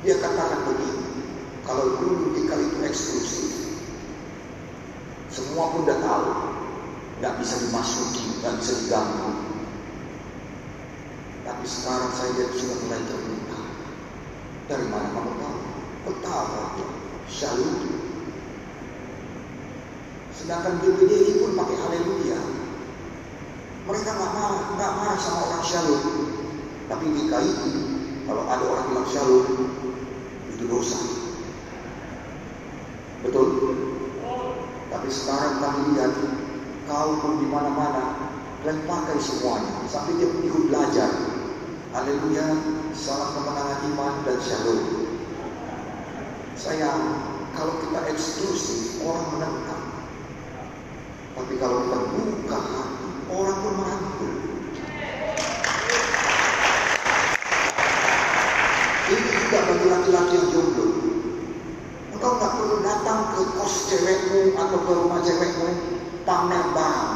[0.02, 1.22] dia katakan begini,
[1.62, 3.78] kalau dulu kita itu eksklusif,
[5.30, 6.26] semua pun udah tahu,
[7.22, 9.54] nggak bisa dimasuki, nggak bisa diganggu.
[11.46, 13.60] Tapi sekarang saya lihat sudah mulai terbuka.
[14.66, 15.58] Dari mana kamu tahu?
[16.10, 16.62] Betapa
[17.30, 18.02] shalom.
[20.34, 22.40] Sedangkan GBDI pun pakai haleluya.
[23.86, 26.17] Mereka nggak marah, nggak marah sama orang shalom.
[26.88, 27.72] Tapi di KII,
[28.24, 29.44] kalau ada orang bilang shalom,
[30.56, 31.00] itu dosa.
[33.20, 33.48] Betul?
[34.88, 36.16] Tapi sekarang kami lihat,
[36.88, 38.32] kau pun di mana-mana,
[38.64, 39.84] dan pakai semuanya.
[39.84, 41.12] Sampai dia pun ikut belajar.
[41.92, 42.56] Haleluya,
[42.96, 44.80] salam kemenangan iman dan shalom.
[46.56, 47.04] Sayang,
[47.52, 49.84] kalau kita eksklusif, orang menentang.
[51.36, 52.58] Tapi kalau kita buka
[53.28, 54.32] orang pun merangkul.
[59.08, 60.86] Ini juga bagi laki-laki yang jomblo.
[62.12, 62.76] Engkau nggak perlu
[63.38, 65.70] ke kos cewekmu atau ke rumah cewekmu
[66.26, 67.14] pamer barang.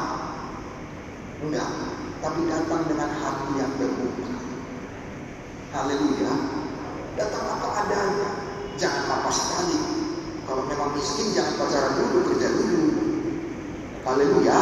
[1.43, 1.71] Enggak,
[2.23, 4.31] tapi datang dengan hati yang terbuka.
[5.75, 6.33] Haleluya.
[7.19, 8.31] Datang apa adanya.
[8.79, 9.79] Jangan apa sekali.
[10.47, 12.83] Kalau memang miskin jangan pacaran dulu, kerja dulu.
[14.07, 14.59] Haleluya.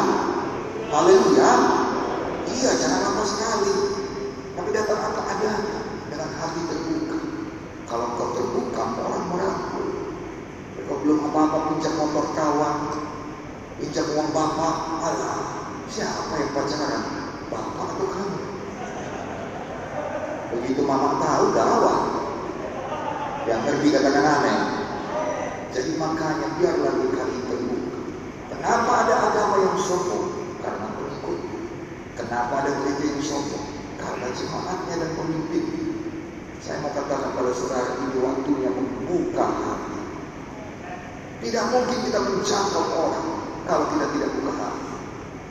[0.89, 1.53] Haleluya.
[2.49, 3.75] Iya, jangan apa sekali.
[4.57, 7.19] Tapi datang apa adanya dengan hati terbuka.
[7.85, 9.25] Kalau kau terbuka, orang
[10.91, 12.91] Kau belum apa-apa pinjam motor kawan,
[13.79, 14.75] pinjam uang bapak,
[15.07, 15.39] alah,
[15.87, 17.31] siapa yang pacaran?
[17.47, 18.39] Bapak atau kamu?
[20.51, 22.01] Begitu mama tahu, gawat.
[23.47, 24.59] Yang pergi katakan aneh.
[25.71, 27.20] Jadi makanya biarlah kali
[41.51, 43.27] Tidak mungkin kita menjangkau orang
[43.67, 44.87] kalau kita tidak buka hati.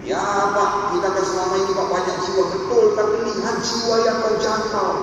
[0.07, 0.23] Ya
[0.55, 4.95] Pak, kita kan selama ini Pak banyak jiwa betul, tapi lihat jiwa yang kau.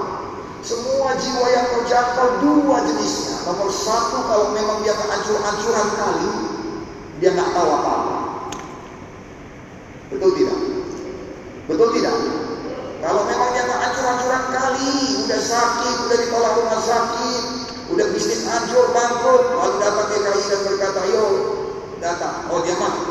[0.65, 3.45] Semua jiwa yang kau dua jenisnya.
[3.45, 6.33] Nomor satu kalau memang dia kehancur-hancuran kali,
[7.21, 8.17] dia nggak tahu apa-apa.
[10.17, 10.59] Betul tidak?
[11.69, 12.17] Betul tidak?
[13.05, 14.97] Kalau memang dia kehancur-hancuran kali,
[15.29, 17.45] udah sakit, udah ditolak rumah sakit,
[17.93, 19.46] udah bisnis hancur, bangkrut,
[22.17, 22.49] datang.
[22.49, 23.05] Oh dia mati.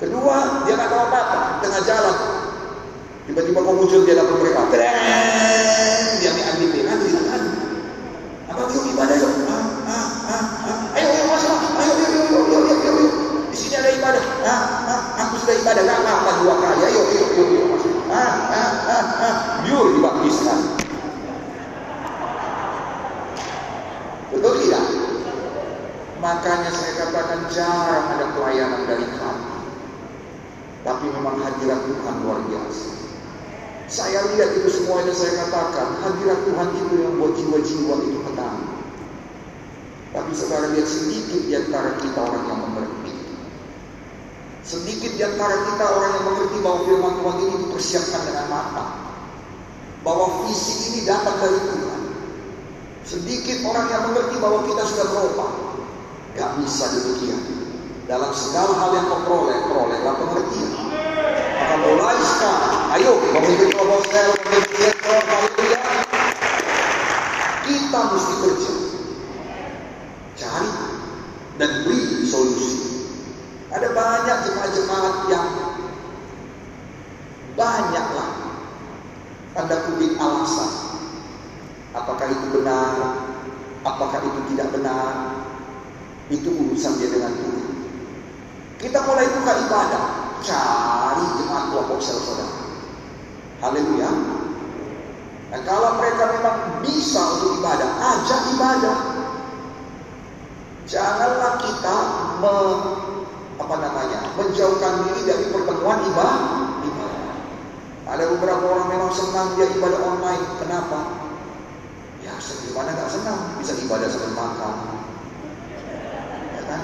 [0.00, 2.16] Kedua, dia nggak tahu apa-apa, tengah jalan.
[3.28, 4.66] Tiba-tiba kau muncul di dalam mereka.
[4.72, 5.31] Keren,
[40.42, 43.14] saudara lihat sedikit di antara kita orang yang mengerti.
[44.66, 48.90] Sedikit di antara kita orang yang mengerti bahwa firman Tuhan ini dipersiapkan dengan matang.
[50.02, 52.00] Bahwa visi ini datang dari Tuhan.
[53.06, 55.50] Sedikit orang yang mengerti bahwa kita sudah berubah.
[56.34, 57.42] Gak bisa demikian.
[58.10, 60.70] Dalam segala hal yang kau peroleh, perolehlah pengertian.
[61.62, 65.80] Maka mulai sekarang, ayo memimpin proposal, memimpin direktur, haleluya.
[67.62, 68.72] Kita mesti kerja.
[70.42, 70.70] Cari
[71.62, 73.06] dan beri solusi.
[73.82, 75.48] Ada banyak jemaat-jemaat yang
[77.58, 78.30] banyaklah
[79.58, 80.70] tanda kutip alasan.
[81.90, 82.94] Apakah itu benar?
[83.82, 85.34] Apakah itu tidak benar?
[86.30, 87.70] Itu urusan dia dengan Tuhan.
[88.78, 90.04] Kita mulai buka ibadah,
[90.46, 92.46] cari jemaat kelompok saudara.
[93.66, 94.10] Haleluya.
[95.50, 98.98] Dan kalau mereka memang bisa untuk ibadah, ajak ibadah.
[100.86, 101.96] Janganlah kita
[102.38, 102.58] me,
[103.72, 106.60] apa namanya, menjauhkan diri dari pertemuan ibadah.
[108.04, 110.44] Ada beberapa orang memang senang dia ibadah online.
[110.60, 111.00] Kenapa?
[112.20, 113.56] Ya, gimana nggak senang?
[113.56, 114.76] Bisa ibadah sambil makan.
[116.52, 116.82] Ya kan?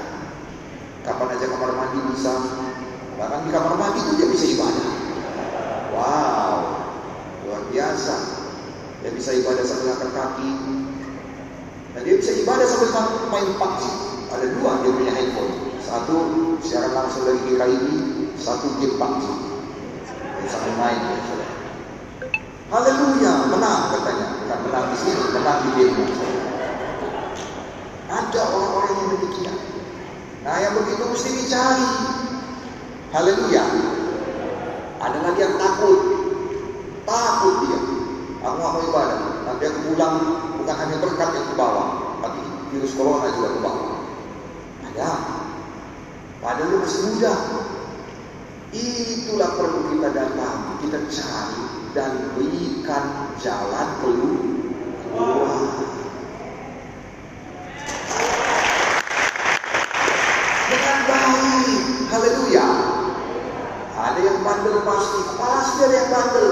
[1.05, 2.33] Kapan aja kamar mandi bisa.
[3.21, 4.89] Bahkan di kamar mandi itu dia bisa ibadah.
[5.93, 6.57] Wow,
[7.45, 8.17] luar biasa.
[9.05, 10.53] Dia bisa ibadah sambil angkat kaki.
[11.93, 13.81] Dan dia bisa ibadah sambil main PUBG.
[14.33, 15.58] Ada dua dia punya handphone.
[15.89, 16.17] Satu
[16.61, 17.87] siaran langsung dari GKIB,
[18.37, 19.25] satu game PUBG.
[20.45, 21.01] Sambil main.
[21.01, 21.17] Ya,
[22.69, 24.27] Haleluya, menang katanya.
[24.45, 26.05] Bukan menang di sini, menang di game.
[28.09, 29.57] Ada orang-orang yang demikian.
[30.45, 31.89] Nah yang begitu mesti dicari.
[33.17, 33.65] Haleluya.
[35.01, 36.01] Ada lagi yang takut.
[37.09, 37.81] Takut dia.
[38.45, 39.21] Aku gak mau ibadah.
[39.49, 40.15] Nanti aku pulang
[40.61, 41.89] bukan hanya berkat yang ke bawah.
[42.21, 42.41] Tapi
[42.77, 43.89] virus corona juga ke bawah.
[44.93, 45.09] Ada.
[46.39, 47.35] Padahal lu masih muda.
[48.71, 50.79] Itulah perlu kita datang.
[50.83, 51.63] Kita cari.
[51.97, 54.39] Dan berikan jalan keluar.
[60.69, 61.83] dengan baik.
[62.13, 62.69] Haleluya.
[63.99, 66.51] Ada yang bandel pasti, pasti ada yang bandel.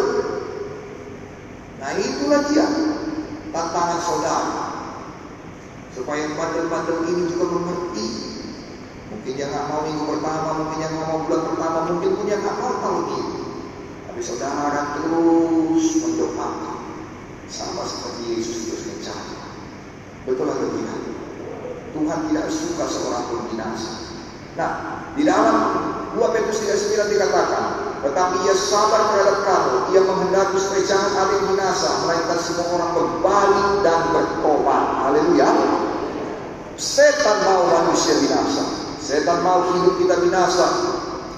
[1.78, 2.66] Nah itulah dia
[3.54, 4.64] tantangan saudara.
[5.94, 7.85] Supaya bandel-bandel ini juga mengerti.
[9.06, 12.38] Mungkin dia nggak mau minggu pertama, mungkin dia nggak mau bulan pertama, mungkin pun dia
[12.42, 13.42] nggak mau tahun ini.
[14.10, 16.76] Tapi saudara terus mendoakan
[17.46, 19.34] sama seperti Yesus terus mencari.
[20.26, 20.98] Betul atau tidak?
[21.94, 23.92] Tuhan tidak suka seorang pun binasa.
[24.58, 24.70] Nah,
[25.14, 25.56] di dalam
[26.18, 27.64] 2 Petrus 3:9 dikatakan,
[28.02, 32.90] tetapi ia sabar terhadap kamu, ia menghendaki supaya jangan ada yang binasa, melainkan semua orang
[32.96, 34.84] berbalik dan bertobat.
[35.04, 35.48] Haleluya.
[36.76, 38.85] Setan mau manusia binasa.
[39.00, 40.66] Setan mau hidup kita binasa.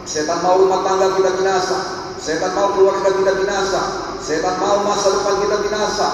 [0.06, 1.76] Setan mau rumah tangga kita binasa.
[2.18, 3.80] Setan mau keluarga kita binasa.
[4.22, 6.06] Setan mau masa depan kita binasa.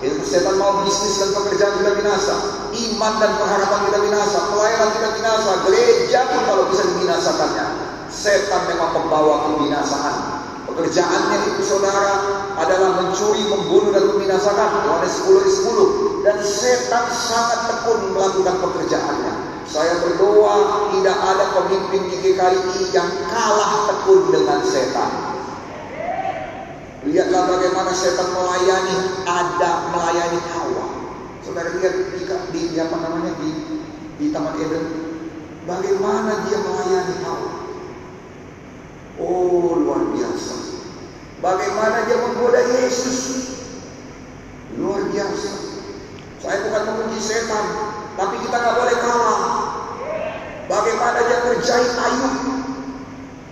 [0.00, 2.34] Setan mau bisnis dan pekerjaan kita binasa.
[2.72, 4.38] Iman dan pengharapan kita binasa.
[4.52, 5.50] Pelayanan kita binasa.
[5.68, 7.66] Gereja pun kalau bisa dibinasakannya.
[8.12, 10.16] Setan memang pembawa kebinasaan.
[10.70, 12.14] Pekerjaannya itu saudara
[12.54, 14.86] adalah mencuri, membunuh dan membinasakan.
[14.86, 16.24] Yohanes 10 ayat 10.
[16.24, 19.49] Dan setan sangat tekun melakukan pekerjaannya.
[19.70, 25.12] Saya berdoa tidak ada pemimpin di GKI yang kalah tekun dengan setan.
[27.06, 30.86] Lihatlah bagaimana setan melayani ada melayani Hawa.
[31.46, 31.94] Saudara lihat
[32.50, 33.50] di, di apa namanya di
[34.18, 34.84] di Taman Eden,
[35.70, 37.50] bagaimana dia melayani Hawa.
[39.22, 40.82] Oh, luar biasa.
[41.38, 43.18] Bagaimana dia menggoda Yesus.
[44.82, 45.52] Luar biasa.
[46.42, 47.66] Saya bukan memuji setan,
[48.20, 49.42] tapi kita nggak boleh kalah.
[50.68, 52.34] Bagaimana dia kerjain Ayub.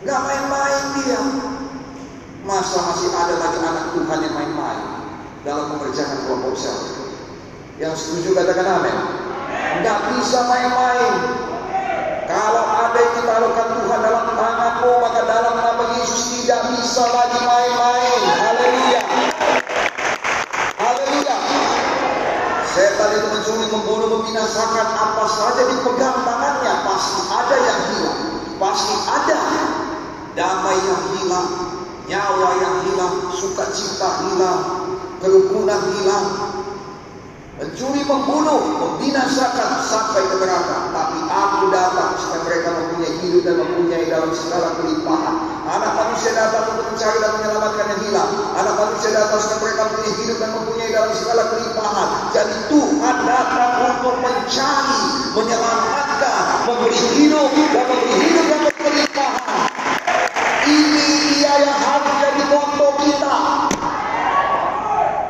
[0.04, 1.20] Nggak main-main dia.
[2.44, 4.80] Masa masih ada lagi anak Tuhan yang main-main
[5.40, 6.76] dalam mengerjakan kelompok sel.
[7.80, 8.96] Yang setuju katakan amin.
[9.80, 11.12] Nggak bisa main-main.
[12.28, 17.88] Kalau ada yang ditaruhkan Tuhan dalam tanganmu, maka dalam nama Yesus tidak bisa lagi main-main.
[25.28, 26.74] Saja dipegang tangannya.
[26.88, 28.20] Pasti ada yang hilang.
[28.56, 29.38] Pasti ada
[30.34, 31.48] damai yang hilang.
[32.08, 33.14] Nyawa yang hilang.
[33.36, 34.60] Sukacita hilang.
[35.20, 36.26] Kerukunan hilang.
[37.58, 40.94] Mencuri, membunuh, membinasakan sampai ke neraka.
[40.94, 45.57] Tapi aku datang supaya mereka mempunyai hidup dan mempunyai dalam segala kelimpahan.
[45.68, 48.30] Anak manusia datang untuk mencari dan menyelamatkan yang hilang.
[48.56, 52.08] Anak manusia datang supaya mereka mempunyai hidup dan mempunyai dalam segala kelimpahan.
[52.32, 55.02] Jadi Tuhan datang untuk mencari,
[55.36, 59.68] menyelamatkan, memberi hidup dan memberi hidup yang berkelimpahan.
[60.64, 63.36] Ini dia yang harus jadi moto kita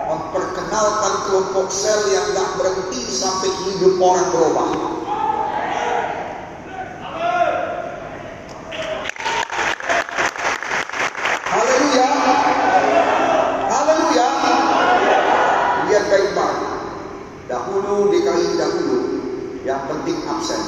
[0.06, 4.66] memperkenalkan kelompok sel yang gak berhenti sampai hidup orang berubah.
[11.48, 12.08] Haleluya.
[13.66, 14.28] Haleluya.
[15.88, 16.60] Lihat baik-baik.
[17.48, 18.98] Dahulu DKI dahulu
[19.64, 20.62] yang penting absen.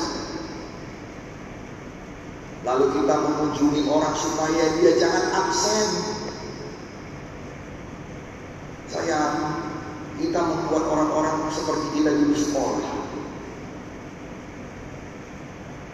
[2.67, 5.89] Lalu kita mengunjungi orang supaya dia jangan absen.
[8.91, 9.19] Saya
[10.21, 13.01] kita membuat orang-orang seperti kita di sekolah.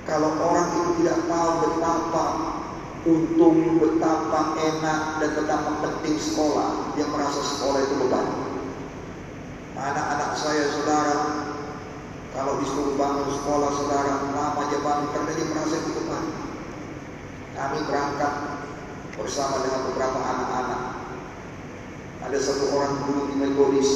[0.07, 2.27] Kalau orang itu tidak tahu betapa
[3.07, 8.27] untung, betapa enak dan betapa penting sekolah, dia merasa sekolah itu beban.
[9.77, 11.19] Anak-anak saya, saudara,
[12.33, 16.25] kalau disuruh bangun sekolah, saudara, lama aja bangun dia merasa itu beban.
[17.57, 18.35] Kami berangkat
[19.17, 20.83] bersama dengan beberapa anak-anak.
[22.29, 23.91] Ada satu orang guru di metodis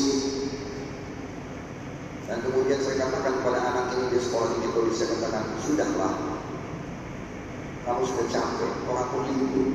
[2.30, 6.14] dan kemudian saya katakan kepada anak ini di sekolah di metodis saya katakan sudahlah
[7.84, 9.68] kamu sudah capek orang pun libur.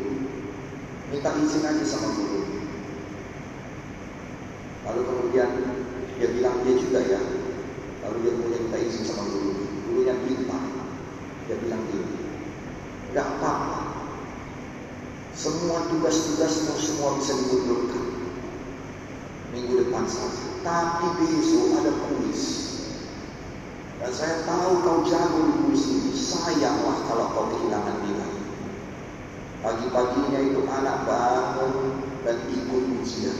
[1.11, 2.41] Minta izin aja sama guru.
[4.87, 5.49] Lalu kemudian
[6.15, 7.21] dia bilang dia juga ya.
[8.07, 9.51] Lalu dia kemudian minta izin sama guru.
[9.91, 10.63] Gurunya pintar
[11.45, 12.14] dia bilang gini
[13.15, 13.79] nggak apa-apa
[15.31, 18.15] semua tugas-tugasmu semua bisa dimundurkan
[19.55, 20.47] minggu depan saja.
[20.63, 22.43] Tapi besok ada kuis.
[24.03, 26.11] Dan saya tahu kau jago di kuis ini.
[26.11, 28.33] Sayanglah kalau kau kehilangan nilai.
[29.63, 33.39] Pagi-paginya itu anak bangun dan ikut ujian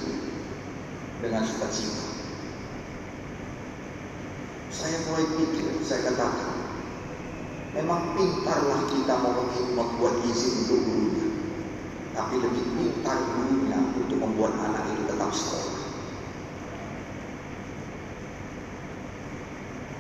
[1.21, 2.05] dengan sukacita.
[4.73, 6.54] Saya mulai pikir, saya katakan,
[7.75, 11.27] memang pintarlah kita mau membuat izin untuk gurunya.
[12.15, 15.75] Tapi lebih pintar gurunya untuk membuat anak itu tetap sekolah.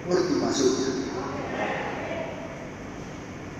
[0.05, 0.91] Ngerti maksudnya?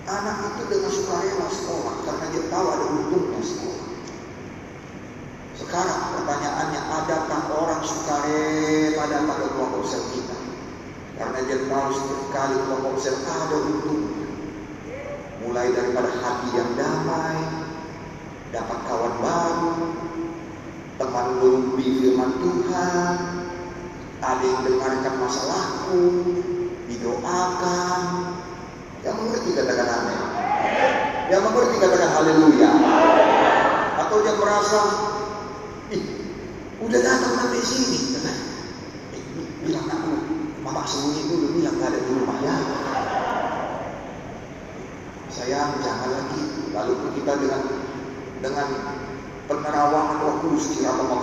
[0.06, 3.86] Anak itu dengan sukarela sekolah karena dia tahu ada untungnya sekolah.
[5.58, 10.38] Sekarang pertanyaannya, adakah orang sukarela datang ke kelompok sel kita?
[11.18, 14.05] Karena dia tahu setiap kali kelompok sel ada untungnya.
[15.56, 17.40] Mulai daripada hati yang damai,
[18.52, 19.72] dapat kawan baru,
[21.00, 23.12] teman berumbi firman Tuhan,
[24.20, 26.04] ada yang dengarkan masalahku,
[26.92, 28.00] didoakan.
[29.00, 30.20] Yang mengerti katakan amin.
[31.32, 32.70] Yang mengerti katakan haleluya.
[33.96, 34.80] Atau yang merasa,
[35.88, 36.04] ih,
[36.84, 38.20] udah datang sampai sini.
[39.16, 39.24] Eh,
[39.64, 40.20] bilang aku,
[40.60, 42.85] mama sembunyi dulu, bilang gak ada di rumah ya.
[45.46, 46.42] Sayang, jangan lagi.
[46.74, 47.62] Lalu kita dengan
[48.42, 48.66] dengan
[49.46, 51.22] penerawangan Roh Kudus kita mau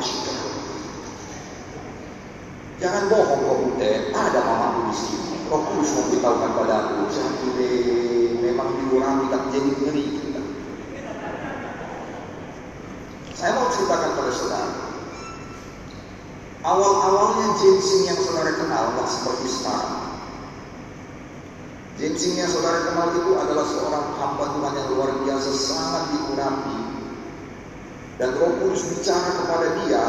[2.79, 5.43] Jangan bohong kau butet, ada mamaku di sini.
[5.51, 7.51] Roh Kudus memberitahukan padaku, satu
[8.39, 10.41] memang diurangi tak jadi ngeri kita.
[13.35, 14.75] Saya mau ceritakan pada saudara.
[16.63, 20.02] Awal-awalnya Jamesin yang saudara kenal nggak seperti sekarang.
[22.03, 26.77] Yang saudara kenal itu adalah seorang hamba Tuhan yang luar biasa, sangat diurapi.
[28.19, 30.03] Dan Roh Kudus bicara kepada dia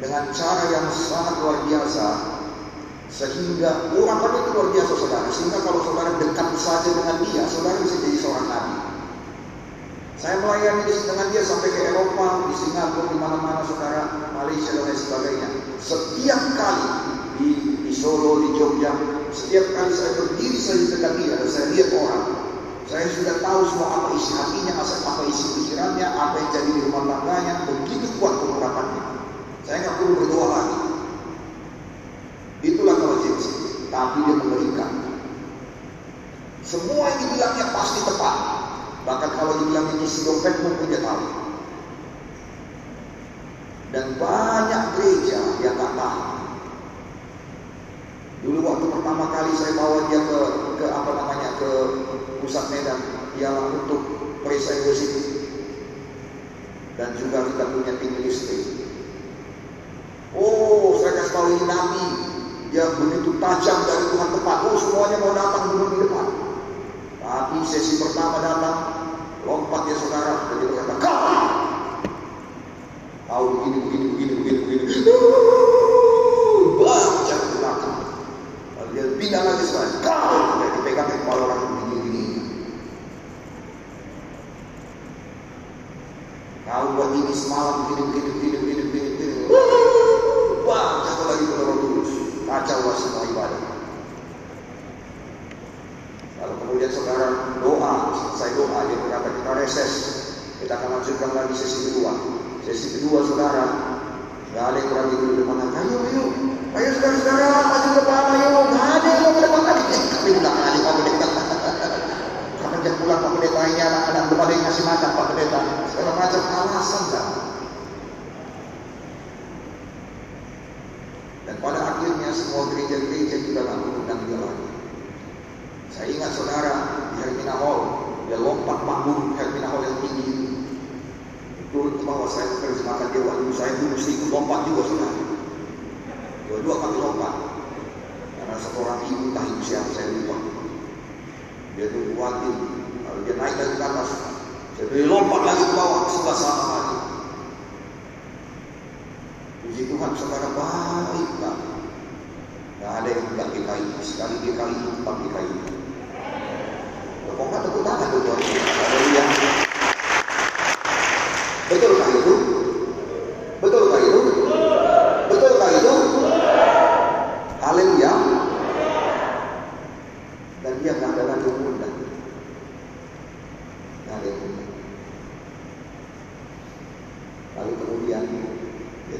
[0.00, 2.06] dengan cara yang sangat luar biasa
[3.10, 5.28] Sehingga urapan itu luar biasa saudara.
[5.28, 8.76] Sehingga kalau saudara dekat saja dengan dia, saudara bisa jadi seorang nabi.
[10.16, 14.96] Saya melayani dengan dia sampai ke Eropa, di Singapura, di mana-mana saudara, Malaysia dan lain
[14.96, 15.48] sebagainya.
[15.82, 16.88] Setiap kali
[17.42, 17.48] di,
[17.82, 18.94] di Solo, di Jogja,
[19.34, 22.24] setiap kali saya berdiri saya dekat dia dan saya lihat orang,
[22.90, 27.04] saya sudah tahu semua apa isi hatinya, apa isi pikirannya, apa yang jadi di rumah
[27.06, 29.02] tangganya, begitu kuat pengurapannya.
[29.62, 30.78] Saya nggak perlu berdoa lagi.
[32.60, 33.46] Itulah kalau James,
[33.88, 34.90] tapi dia mengerikan.
[36.66, 38.36] Semua yang dibilangnya pasti tepat.
[39.06, 41.24] Bahkan kalau dibilang itu si dompet pun dia tahu.
[43.90, 46.39] Dan banyak gereja yang tak tahu.
[48.40, 50.40] Dulu waktu pertama kali saya bawa dia ke
[50.80, 51.70] ke apa namanya ke
[52.40, 53.00] pusat Medan
[53.36, 54.00] ialah untuk
[54.40, 55.12] praise worship
[56.96, 58.64] dan juga kita punya tim listrik.
[60.32, 62.06] Oh, saya kasih tahu ini Nabi,
[62.72, 64.58] dia begitu tajam dari Tuhan tepat.
[64.68, 66.26] Oh, semuanya mau datang dulu di depan.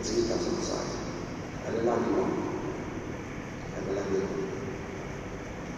[0.00, 0.98] Cerita sama saya.
[1.68, 2.34] Ada lagi orang.
[3.76, 4.44] Ada lagi orang.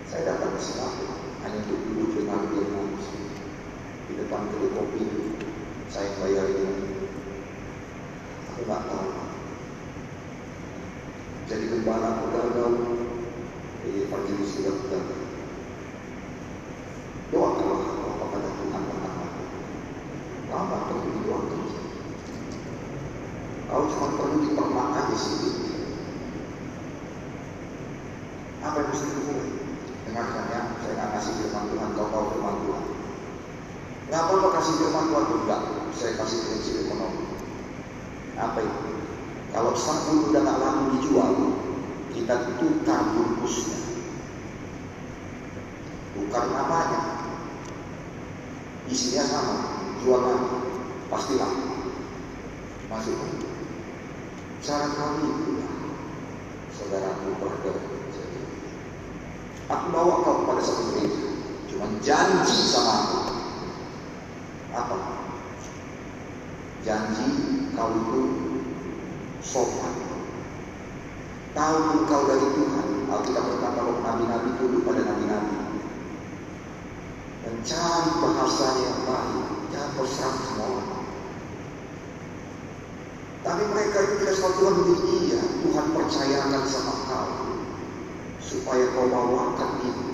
[0.06, 2.64] Saya datang ke Singapura hanya untuk duduk dengan dia
[4.12, 5.02] di depan kedai kopi
[5.88, 6.76] saya bayar ini.
[8.52, 9.10] Aku nggak tahu.
[11.48, 12.72] Jadi gembala aku gagal,
[13.84, 14.72] jadi evangelis juga
[23.82, 25.34] Kau cuma perlu diternak aja sih.
[28.62, 29.50] Apa yang mesti dimulai?
[30.06, 32.84] Dengarkan ya, saya nggak kasih firman Tuhan, kau tahu firman Tuhan.
[34.06, 35.62] Nggak apa-apa kasih firman Tuhan enggak,
[35.98, 37.26] saya kasih prinsip ekonomi.
[38.38, 38.80] Apa itu?
[39.50, 41.32] Kalau sabun udah nggak laku dijual,
[42.14, 43.82] kita tukar bungkusnya,
[46.14, 47.02] tukar namanya.
[48.86, 49.56] Isinya sama,
[50.06, 50.54] jual lagi,
[51.10, 51.66] pasti laku.
[52.86, 53.18] Masuk
[54.62, 55.60] Cara kami
[56.72, 57.76] saudaraku brother.
[59.68, 61.28] Aku bawa kau kepada satu gereja,
[61.68, 63.18] cuma janji sama aku.
[64.72, 64.96] Apa?
[66.84, 67.28] Janji
[67.76, 68.20] kau itu
[69.44, 69.92] sopan.
[71.52, 72.88] Tahu engkau dari Tuhan.
[73.12, 75.56] Alkitab berkata bahwa nabi-nabi tunduk pada nabi-nabi.
[77.44, 79.46] Dan cari bahasanya yang baik.
[79.68, 80.91] Jangan berserang semua orang.
[83.42, 87.30] Tapi mereka itu selalu Tuhan begini, iya, Tuhan percayakan sama kau.
[88.38, 90.10] Supaya kau bawakan itu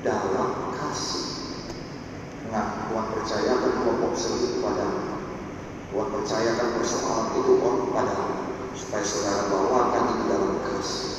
[0.00, 1.26] dalam kasih.
[2.48, 5.20] Nah, Tuhan percayakan kelompok seru padamu.
[5.92, 8.36] Tuhan percayakan persoalan itu orang padamu.
[8.72, 11.15] Supaya saudara bawakan itu dalam kasih.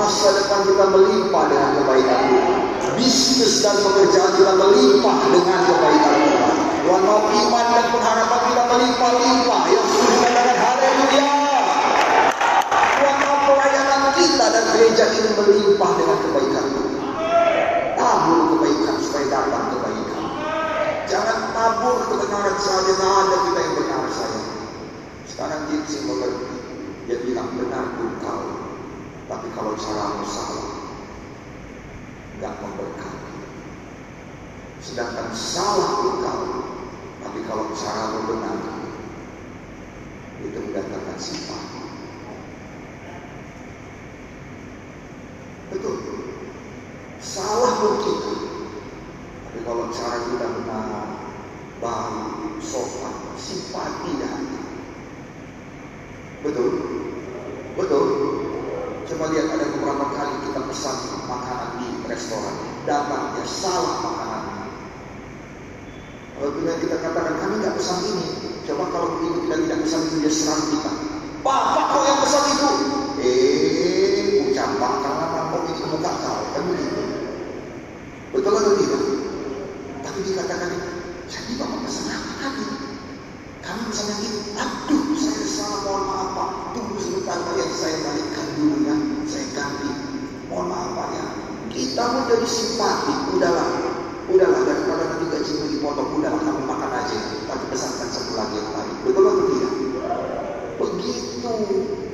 [0.00, 2.60] Masa depan kita melimpah dengan kebaikan Tuhan.
[2.96, 6.56] Bisnis dan pekerjaan kita melimpah dengan kebaikan Tuhan.
[6.88, 9.60] Mau iman dan pengharapan kita melimpah-limpah.
[9.68, 11.24] Yang sudah katakan haleluya.
[13.20, 16.92] Mau pelayanan kita dan gereja ini melimpah dengan kebaikan Tuhan.
[18.00, 20.24] Tabur kebaikan supaya datang kebaikan.
[21.12, 24.42] Jangan tabur kebenaran saja, tidak ada kita yang benar saya.
[25.28, 26.56] Sekarang Jinsi mengerti.
[27.04, 28.59] Dia bilang benar engkau.
[29.30, 30.74] Tapi kalau caramu salah,
[32.42, 33.34] nggak memberkati.
[34.82, 36.42] Sedangkan salah engkau,
[37.22, 38.58] tapi kalau caramu benar,
[40.42, 41.82] itu mendatangkan simpati.
[45.70, 45.96] Betul.
[47.22, 48.18] Salah mungkin.
[49.46, 51.06] Tapi kalau cara kita benar,
[51.78, 54.42] baik, sopan, simpati dan
[56.42, 56.72] Betul?
[57.78, 58.08] Betul?
[59.20, 60.96] Coba lihat ada beberapa kali kita pesan
[61.28, 62.56] makanan di restoran.
[62.88, 64.72] Datangnya salah makanan.
[66.40, 68.26] Kalau kita katakan kami nggak pesan ini,
[68.64, 70.92] coba kalau ibu kita tidak pesan itu dia serang kita.
[71.44, 72.39] Bapak kok yang pesan
[92.50, 93.14] simpati.
[93.38, 93.66] Udahlah,
[94.26, 96.18] udahlah daripada nanti gajimu dipotong.
[96.18, 97.18] Udahlah kamu makan aja.
[97.46, 98.94] Tapi pesankan satu lagi yang lain.
[99.06, 99.72] Betul atau tidak?
[100.80, 101.54] Begitu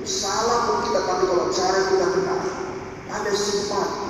[0.06, 2.40] salah pun kita tapi kalau cara kita benar
[3.10, 4.06] ada simpati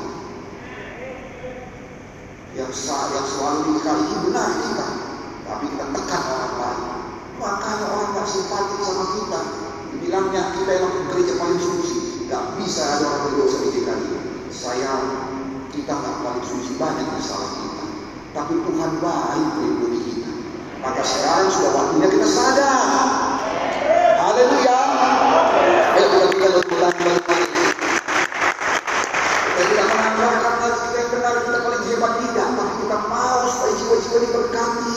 [2.56, 4.88] yang yang selalu dikali benar kita
[5.48, 6.84] tapi kita tekan orang lain
[7.40, 9.40] makanya orang gak simpatik sama kita
[9.96, 14.06] dibilangnya kita yang gereja paling suci gak bisa ada orang berdosa di kali
[14.52, 14.92] saya
[15.76, 17.84] kita gak paling suci banyak masalah kita.
[18.32, 20.32] Tapi Tuhan baik melindungi kita.
[20.80, 23.08] Maka sekarang sudah waktunya kita sadar.
[24.16, 24.80] Haleluya.
[25.96, 27.48] Ayo kita kita berpulang balik
[29.56, 32.12] kita tidak menganggap karena kita yang benar kita paling hebat.
[32.20, 34.96] Tidak tapi kita mau supaya jiwa-jiwa diberkati.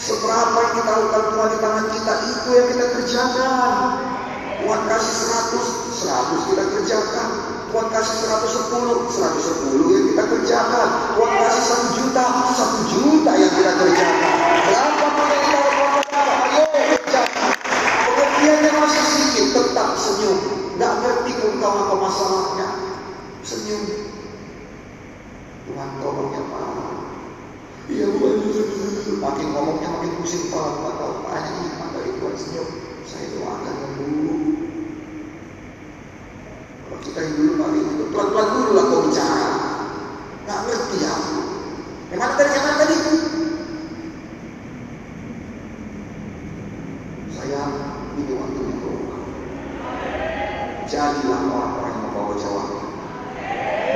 [0.00, 3.72] Seberapa yang kita lakukan Tuhan di tangan kita itu yang kita kerjakan.
[4.60, 5.16] Tuhan kasih
[5.56, 6.64] 100, 100 kita
[8.00, 10.88] kasih 110, 110 yang kita kerjakan.
[11.20, 14.34] Tuhan kasih 1 juta, 1 juta yang kita kerjakan.
[14.64, 17.44] Berapa pun yang kita lakukan, ayo kerjakan.
[18.08, 20.38] Pengertiannya masih sedikit, tetap senyum.
[20.48, 21.30] Tidak ngerti
[21.60, 22.68] kau apa masalahnya.
[23.44, 23.82] Senyum.
[25.68, 26.68] Tuhan tolong ya Pak.
[27.92, 28.32] Iya bukan.
[29.20, 31.28] Makin ngomongnya makin pusing kepala tahu.
[31.28, 32.68] Tanya iman dari Tuhan senyum.
[33.04, 34.36] Saya doakan yang dulu.
[36.90, 39.52] Kalau kita yang dulu kali itu pelan-pelan dulu lah kau bicara.
[40.42, 41.14] Nggak ngerti ya.
[42.10, 42.50] Yang mana tadi?
[42.50, 42.96] Yang mana tadi?
[47.30, 47.60] Saya
[48.18, 49.20] ini waktu yang berubah.
[50.90, 52.88] Jadilah orang-orang yang membawa jawaban.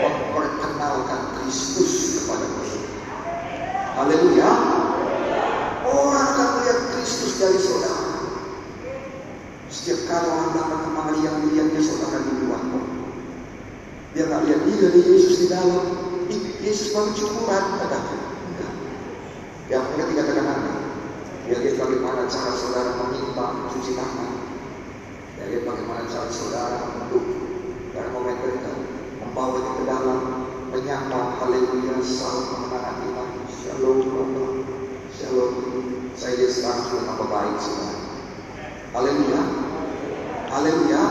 [0.04, 2.78] Memperkenalkan Kristus kepada mereka.
[3.98, 4.50] Haleluya.
[5.82, 8.14] Orang akan melihat Kristus dari saudara.
[9.74, 12.86] Setiap kali orang datang kemari yang melihat dia saudara di luar kok.
[14.14, 15.84] Dia nggak lihat dia ada Yesus di dalam.
[16.30, 17.64] Ih, Yesus baru cukuran.
[17.74, 18.02] Enggak.
[18.54, 18.72] Enggak.
[19.66, 20.58] Yang mereka tidak terkenal.
[21.44, 24.30] Dia lihat bagaimana cara saudara meminta cuci tangan.
[25.34, 27.24] Dia lihat bagaimana cara saudara untuk
[27.90, 28.70] dalam momen mereka
[29.44, 30.20] membawa ke dalam
[30.72, 34.52] menyapa haleluya salam kemenangan iman shalom Bapak.
[35.12, 35.52] Shalom.
[36.16, 37.98] Saya sekarang sudah tambah baik saudara
[38.94, 39.40] haleluya
[40.48, 41.02] haleluya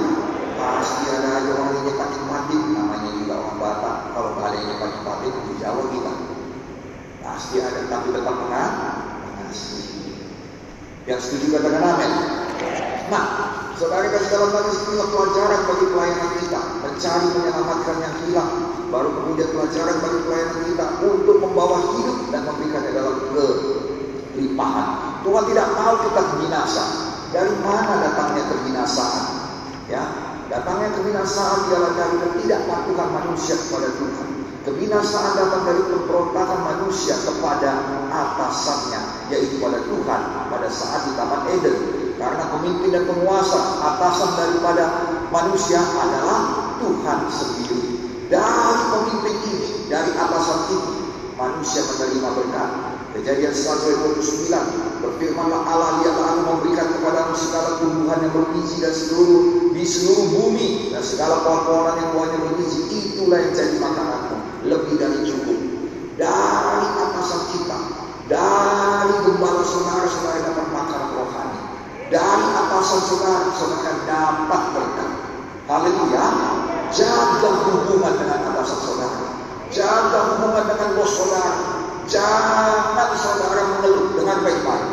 [0.55, 3.97] pasti ada orang yang nyepatin mati namanya juga orang Batak.
[4.17, 6.13] Kalau ada yang nyepatin mati di Jawa kita.
[7.21, 10.09] Pasti ada tapi tetap mengasihi
[11.05, 12.11] yang setuju katakan amin.
[13.13, 13.25] Nah
[13.74, 16.61] Saudara kasih dalam hal inilah pelajaran bagi pelayanan kita.
[16.86, 18.51] Mencari menyelamatkan yang hilang.
[18.93, 23.15] Baru kemudian pelajaran bagi pelayanan kita untuk membawa hidup dan memberikannya dalam
[24.38, 24.88] kelimpahan.
[25.26, 26.86] Tuhan tidak mau kita binasa.
[27.34, 29.26] Dari mana datangnya kebinasaan?
[29.89, 30.03] Ya
[30.53, 34.28] datangnya kebinasaan ialah dari ketidakpatuhan manusia kepada Tuhan.
[34.69, 37.71] Kebinasaan datang dari pemberontakan manusia kepada
[38.13, 39.01] atasannya
[39.34, 40.21] yaitu pada Tuhan
[40.53, 44.86] pada saat di Taman Eden karena pemimpin dan penguasa atasan daripada
[45.28, 47.82] manusia adalah Tuhan sendiri.
[48.32, 50.95] Dari pemimpin ini, dari atasan ini,
[51.36, 52.69] manusia menerima berkat.
[53.13, 58.89] Kejadian 1 ayat 29 Berfirmanlah Allah lihatlah aku memberikan kepadamu segala tumbuhan yang berbiji dan
[58.89, 64.95] seluruh di seluruh bumi dan segala pohon-pohonan yang buahnya berbiji itulah yang jadi makananmu lebih
[64.97, 65.59] dari cukup
[66.17, 67.80] dari atasan kita
[68.34, 70.62] dari gembala saudara-saudara
[72.12, 75.12] dari atasan saudara saudara dapat berkat
[75.70, 76.26] haleluya
[76.91, 79.22] jaga hubungan dengan atasan saudara
[79.70, 84.91] jaga hubungan dengan bos saudara Jangan saudara mengeluh dengan baik-baik.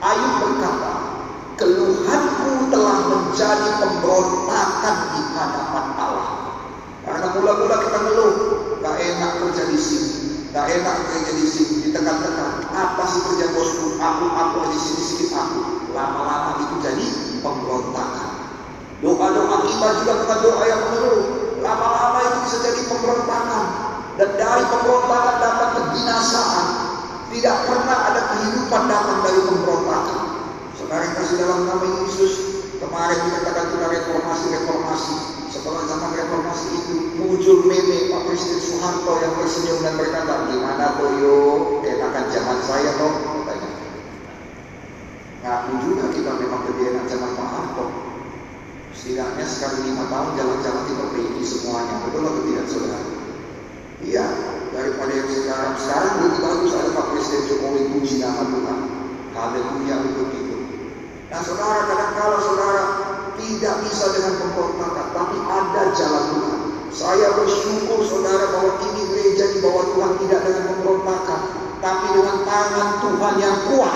[0.00, 0.92] Ayub berkata,
[1.60, 6.28] keluhanku telah menjadi pemberontakan di hadapan Allah.
[7.04, 8.32] Karena mula-mula kita ngeluh,
[8.80, 10.12] gak enak kerja di sini,
[10.56, 12.72] gak enak kerja di sini, ditekan-tekan.
[12.72, 14.00] Apa sih kerja bosku?
[14.00, 15.02] Aku, aku di sini
[15.96, 17.06] Lama-lama itu jadi
[17.40, 18.28] pemberontakan.
[19.00, 21.24] Doa-doa kita juga bukan doa yang mengeluh.
[21.60, 23.64] Lama-lama itu bisa jadi pemberontakan.
[24.16, 26.66] Dan dari pemberontakan datang kebinasaan.
[27.26, 30.20] Tidak pernah ada kehidupan datang dari pemberontakan.
[30.76, 32.32] Saudara yang kasih dalam nama Yesus,
[32.80, 35.16] kemarin dikatakan kita reformasi-reformasi.
[35.52, 41.38] Setelah zaman reformasi itu muncul meme Pak Presiden Soeharto yang tersenyum dan berkata, gimana Boyo,
[41.80, 43.35] enakan zaman saya toh?
[45.46, 47.86] Ngaku juga kita memang lebih enak zaman Pak Harto.
[48.90, 52.02] Setidaknya sekali lima tahun jalan-jalan diperbaiki semuanya.
[52.02, 53.06] Betul atau tidak saudara?
[54.02, 54.26] Iya,
[54.74, 55.78] daripada yang sekarang.
[55.78, 58.78] Sekarang lebih bagus ada Pak Presiden Jokowi puji nama Tuhan.
[59.38, 60.56] Haleluya begitu.
[61.30, 62.84] Nah saudara, kadang kala saudara
[63.38, 66.60] tidak bisa dengan pemberontakan, tapi ada jalan Tuhan.
[66.90, 71.40] Saya bersyukur saudara bahwa ini gereja di bawah Tuhan tidak dengan pemberontakan,
[71.78, 73.94] tapi dengan tangan Tuhan yang kuat.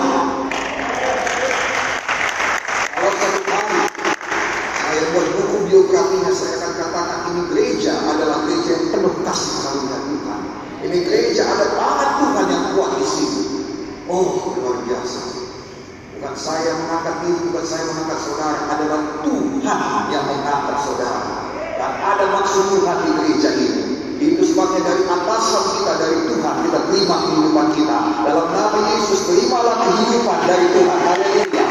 [2.91, 9.13] Kalau satu hari buat buku biografinya, saya akan katakan ini gereja adalah gereja yang penuh
[9.25, 10.41] kasih karunia Tuhan.
[10.81, 13.41] Ini gereja ada tangan Tuhan yang kuat di sini.
[14.09, 15.21] Oh, luar biasa.
[16.17, 19.81] Bukan saya mengangkat diri, bukan saya mengangkat saudara, adalah Tuhan
[20.13, 21.49] yang mengangkat saudara.
[21.81, 23.83] Dan ada maksud Tuhan di gereja ini.
[24.21, 27.97] Itu sebabnya dari atasan kita, dari Tuhan, kita terima kehidupan kita.
[28.21, 30.97] Dalam nama Yesus, terimalah kehidupan dari Tuhan.
[31.09, 31.65] Haleluya.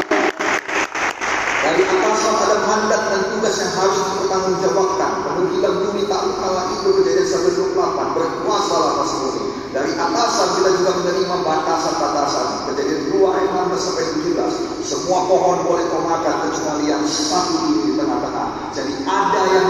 [1.60, 5.12] Dari atasan ada mandat dan tugas yang harus dipertanggungjawabkan.
[5.24, 7.24] Pemungkitan bumi tak kalah itu kejadian
[7.72, 8.12] 128.
[8.12, 9.44] Berkuasalah atas bumi.
[9.72, 12.46] Dari atasan kita juga menerima batasan-batasan.
[12.68, 14.84] Kejadian 2 ayat 16 sampai 17.
[14.84, 18.76] Semua pohon boleh kau makan kecuali yang satu ini di tengah-tengah.
[18.76, 19.66] Jadi ada yang